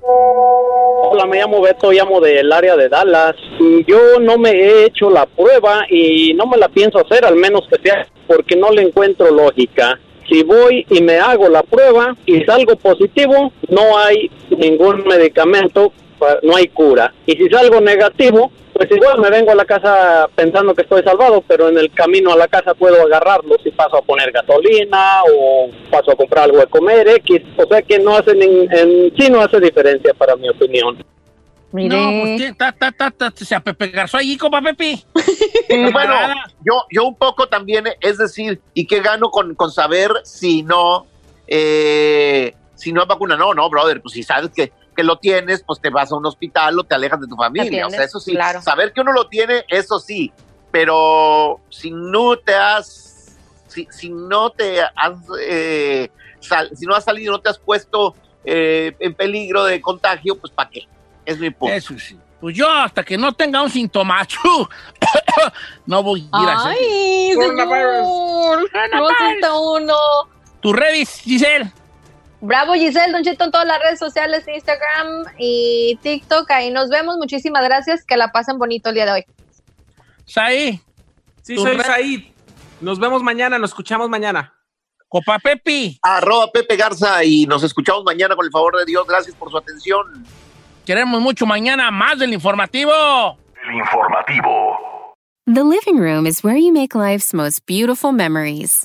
Hola, 0.04 1.26
me 1.26 1.38
llamo 1.38 1.60
Beto, 1.60 1.92
llamo 1.92 2.20
del 2.20 2.52
área 2.52 2.76
de 2.76 2.88
Dallas. 2.88 3.36
Yo 3.86 4.18
no 4.20 4.36
me 4.36 4.50
he 4.50 4.86
hecho 4.86 5.08
la 5.10 5.26
prueba 5.26 5.84
y 5.88 6.34
no 6.34 6.46
me 6.46 6.56
la 6.56 6.68
pienso 6.68 6.98
hacer, 6.98 7.24
al 7.24 7.36
menos 7.36 7.68
que 7.68 7.80
sea 7.80 8.06
porque 8.26 8.56
no 8.56 8.70
le 8.70 8.82
encuentro 8.82 9.30
lógica. 9.30 10.00
Si 10.28 10.42
voy 10.42 10.84
y 10.90 11.02
me 11.02 11.18
hago 11.18 11.48
la 11.48 11.62
prueba 11.62 12.16
y 12.26 12.42
salgo 12.44 12.74
positivo, 12.76 13.52
no 13.68 13.96
hay 13.96 14.28
ningún 14.50 15.04
medicamento, 15.04 15.92
no 16.42 16.56
hay 16.56 16.66
cura. 16.68 17.14
Y 17.26 17.36
si 17.36 17.48
salgo 17.48 17.80
negativo, 17.80 18.50
pues 18.88 19.00
igual 19.00 19.20
me 19.20 19.30
vengo 19.30 19.52
a 19.52 19.54
la 19.54 19.64
casa 19.64 20.28
pensando 20.34 20.74
que 20.74 20.82
estoy 20.82 21.04
salvado, 21.04 21.42
pero 21.46 21.68
en 21.68 21.78
el 21.78 21.92
camino 21.92 22.32
a 22.32 22.36
la 22.36 22.48
casa 22.48 22.74
puedo 22.74 23.00
agarrarlo 23.02 23.56
si 23.62 23.70
paso 23.70 23.96
a 23.96 24.02
poner 24.02 24.32
gasolina 24.32 25.22
o 25.32 25.70
paso 25.88 26.10
a 26.10 26.16
comprar 26.16 26.44
algo 26.44 26.58
de 26.58 26.66
comer, 26.66 27.06
X. 27.08 27.42
O 27.58 27.66
sea 27.66 27.80
que 27.82 28.00
no 28.00 28.16
hacen 28.16 28.42
en, 28.42 29.12
sí 29.16 29.30
no 29.30 29.40
hace 29.40 29.60
diferencia 29.60 30.12
para 30.14 30.34
mi 30.34 30.48
opinión. 30.48 31.04
No, 31.72 32.22
pues 32.22 32.56
ta, 32.58 32.72
ta, 32.72 32.90
ta, 32.90 33.10
ta, 33.12 33.32
se 33.34 33.54
apepegarzó 33.54 34.18
allí, 34.18 34.36
compa 34.36 34.60
Pepi. 34.60 35.04
bueno, 35.92 36.14
yo, 36.66 36.84
yo 36.90 37.04
un 37.04 37.16
poco 37.16 37.46
también, 37.46 37.84
es 38.00 38.18
decir, 38.18 38.60
¿y 38.74 38.86
qué 38.86 39.00
gano 39.00 39.30
con, 39.30 39.54
con 39.54 39.70
saber 39.70 40.10
si 40.24 40.64
no, 40.64 41.06
eh, 41.46 42.52
si 42.74 42.92
no 42.92 43.02
es 43.02 43.08
vacuna? 43.08 43.36
No, 43.36 43.54
no, 43.54 43.70
brother, 43.70 44.02
pues 44.02 44.14
si 44.14 44.24
sabes 44.24 44.50
que 44.50 44.72
que 44.94 45.02
lo 45.02 45.16
tienes, 45.16 45.62
pues 45.62 45.80
te 45.80 45.90
vas 45.90 46.12
a 46.12 46.16
un 46.16 46.26
hospital 46.26 46.78
o 46.78 46.84
te 46.84 46.94
alejas 46.94 47.20
de 47.20 47.26
tu 47.26 47.36
familia. 47.36 47.86
O 47.86 47.90
sea, 47.90 48.04
eso 48.04 48.20
sí, 48.20 48.36
saber 48.60 48.92
que 48.92 49.00
uno 49.00 49.12
lo 49.12 49.28
tiene, 49.28 49.64
eso 49.68 49.98
sí, 49.98 50.32
pero 50.70 51.60
si 51.70 51.90
no 51.90 52.36
te 52.36 52.54
has, 52.54 53.36
si, 53.68 53.86
si 53.90 54.10
no 54.10 54.50
te 54.50 54.80
has, 54.82 55.16
eh, 55.40 56.10
si 56.74 56.86
no 56.86 56.94
has 56.94 57.04
salido, 57.04 57.32
no 57.32 57.40
te 57.40 57.50
has 57.50 57.58
puesto 57.58 58.14
eh, 58.44 58.94
en 58.98 59.14
peligro 59.14 59.64
de 59.64 59.80
contagio, 59.80 60.36
pues 60.38 60.52
¿para 60.52 60.70
qué? 60.70 60.86
Es 61.24 61.38
mi 61.38 61.50
punto. 61.50 61.74
Eso 61.74 61.98
sí. 61.98 62.18
Pues 62.40 62.56
yo, 62.56 62.68
hasta 62.68 63.04
que 63.04 63.16
no 63.16 63.32
tenga 63.32 63.62
un 63.62 63.70
sintomacho, 63.70 64.40
no 65.86 66.02
voy 66.02 66.28
a 66.32 66.42
ir 66.42 66.48
a 66.48 66.56
hacer. 66.56 66.76
¡Ay, 66.76 67.32
señor! 67.34 68.70
¡No 69.40 69.72
uno! 69.74 69.94
¿Tu 70.60 70.72
Redis, 70.72 71.20
Giselle? 71.20 71.72
Bravo 72.42 72.74
Giselle, 72.74 73.12
Don 73.12 73.22
Cheto 73.22 73.44
en 73.44 73.52
todas 73.52 73.66
las 73.68 73.80
redes 73.80 74.00
sociales, 74.00 74.44
Instagram 74.48 75.32
y 75.38 75.96
TikTok. 76.02 76.50
Ahí 76.50 76.72
nos 76.72 76.88
vemos. 76.88 77.16
Muchísimas 77.16 77.62
gracias. 77.62 78.04
Que 78.04 78.16
la 78.16 78.32
pasen 78.32 78.58
bonito 78.58 78.88
el 78.88 78.96
día 78.96 79.06
de 79.06 79.12
hoy. 79.12 79.24
Saí. 80.26 80.80
Sí, 81.42 81.56
soy 81.56 81.78
Saí. 81.78 82.34
Nos 82.80 82.98
vemos 82.98 83.22
mañana, 83.22 83.60
nos 83.60 83.70
escuchamos 83.70 84.08
mañana. 84.08 84.52
Copa 85.08 85.38
Pepi. 85.38 86.00
Arroba 86.02 86.50
Pepe 86.50 86.76
Garza 86.76 87.22
y 87.22 87.46
nos 87.46 87.62
escuchamos 87.62 88.02
mañana 88.02 88.34
con 88.34 88.44
el 88.44 88.50
favor 88.50 88.76
de 88.76 88.86
Dios. 88.86 89.06
Gracias 89.06 89.36
por 89.36 89.48
su 89.48 89.56
atención. 89.56 90.26
Queremos 90.84 91.20
mucho 91.20 91.46
mañana 91.46 91.92
más 91.92 92.18
del 92.18 92.32
informativo. 92.32 92.92
El 93.68 93.76
informativo. 93.76 95.14
The 95.46 95.62
living 95.62 96.00
room 96.00 96.26
is 96.26 96.42
where 96.42 96.58
you 96.58 96.72
make 96.72 96.96
life's 96.96 97.32
most 97.32 97.66
beautiful 97.66 98.10
memories. 98.10 98.84